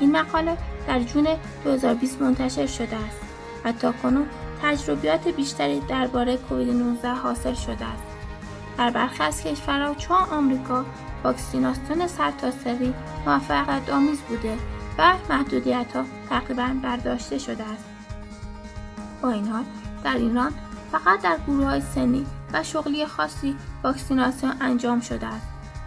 این 0.00 0.16
مقاله 0.16 0.56
در 0.86 1.00
جون 1.00 1.26
2020 1.64 2.22
منتشر 2.22 2.66
شده 2.66 2.96
است 2.96 3.20
و 3.64 3.72
تا 3.72 3.92
کنون 3.92 4.26
تجربیات 4.62 5.28
بیشتری 5.28 5.80
درباره 5.80 6.36
کووید 6.36 6.68
19 6.68 7.14
حاصل 7.14 7.54
شده 7.54 7.84
است. 7.84 8.02
در 8.78 8.90
برخی 8.90 9.22
از 9.22 9.42
کشورها 9.42 9.94
چون 9.94 10.16
آمریکا 10.16 10.84
واکسیناسیون 11.24 12.06
سرتاسری 12.06 12.94
موفقیت 13.26 13.90
آمیز 13.90 14.20
بوده 14.20 14.58
و 14.98 15.14
محدودیت 15.30 15.96
ها 15.96 16.04
تقریبا 16.30 16.70
برداشته 16.82 17.38
شده 17.38 17.64
است. 17.64 17.84
با 19.22 19.30
این 19.30 19.48
حال 19.48 19.64
در 20.04 20.16
ایران 20.16 20.52
فقط 20.92 21.22
در 21.22 21.38
گروه 21.46 21.66
های 21.66 21.80
سنی 21.80 22.26
و 22.52 22.62
شغلی 22.62 23.06
خاصی 23.06 23.56
واکسیناسیون 23.84 24.52
انجام 24.60 25.00
شده 25.00 25.26
است 25.26 25.46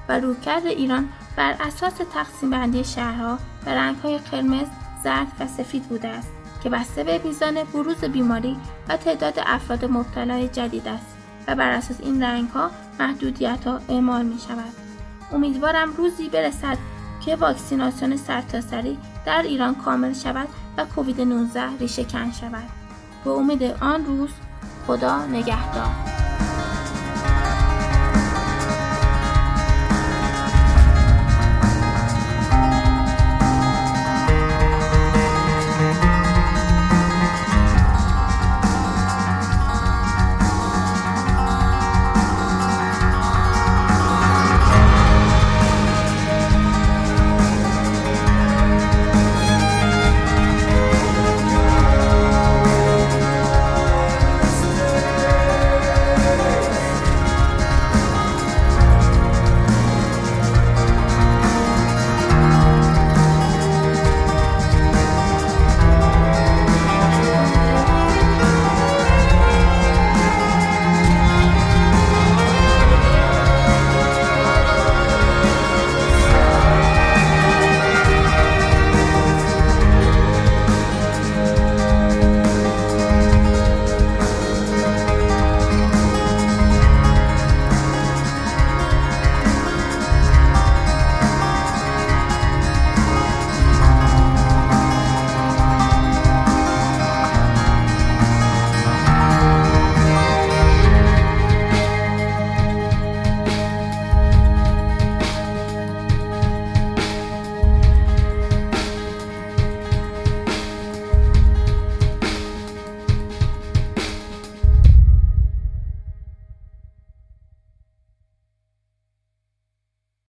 و 0.10 0.19
رویکرد 0.19 0.65
ایران 0.65 1.10
بر 1.36 1.56
اساس 1.60 1.93
تقسیم 2.13 2.50
بندی 2.50 2.84
شهرها 2.84 3.39
به 3.65 3.72
رنگ 3.72 3.95
های 3.95 4.17
قرمز، 4.17 4.67
زرد 5.04 5.28
و 5.39 5.48
سفید 5.48 5.84
بوده 5.84 6.08
است. 6.08 6.32
که 6.63 6.69
بسته 6.69 7.04
به 7.04 7.22
میزان 7.24 7.63
بروز 7.63 7.98
بیماری 7.98 8.58
و 8.89 8.98
تعداد 8.98 9.34
افراد 9.45 9.86
مبتلای 9.86 10.48
جدید 10.48 10.88
است 10.88 11.17
و 11.48 11.56
بر 11.56 11.72
اساس 11.72 11.98
این 12.00 12.24
رنگ 12.24 12.50
ها 12.50 12.72
محدودیت 13.00 13.67
ها 13.67 13.80
اعمال 13.89 14.26
می 14.26 14.39
شود. 14.48 14.74
امیدوارم 15.34 15.93
روزی 15.93 16.30
برسد 16.30 16.78
که 17.26 17.36
واکسیناسیون 17.36 18.17
سرتاسری 18.17 18.98
در 19.26 19.41
ایران 19.41 19.76
کامل 19.76 20.13
شود 20.13 20.48
و 20.78 20.86
کووید 20.86 21.22
19 21.22 21.78
ریشه 21.80 22.04
کن 22.04 22.32
شود. 22.32 22.69
به 23.24 23.32
امید 23.32 23.63
آن 23.63 24.06
روز 24.06 24.30
خدا 24.88 25.26
نگهدار 25.26 26.19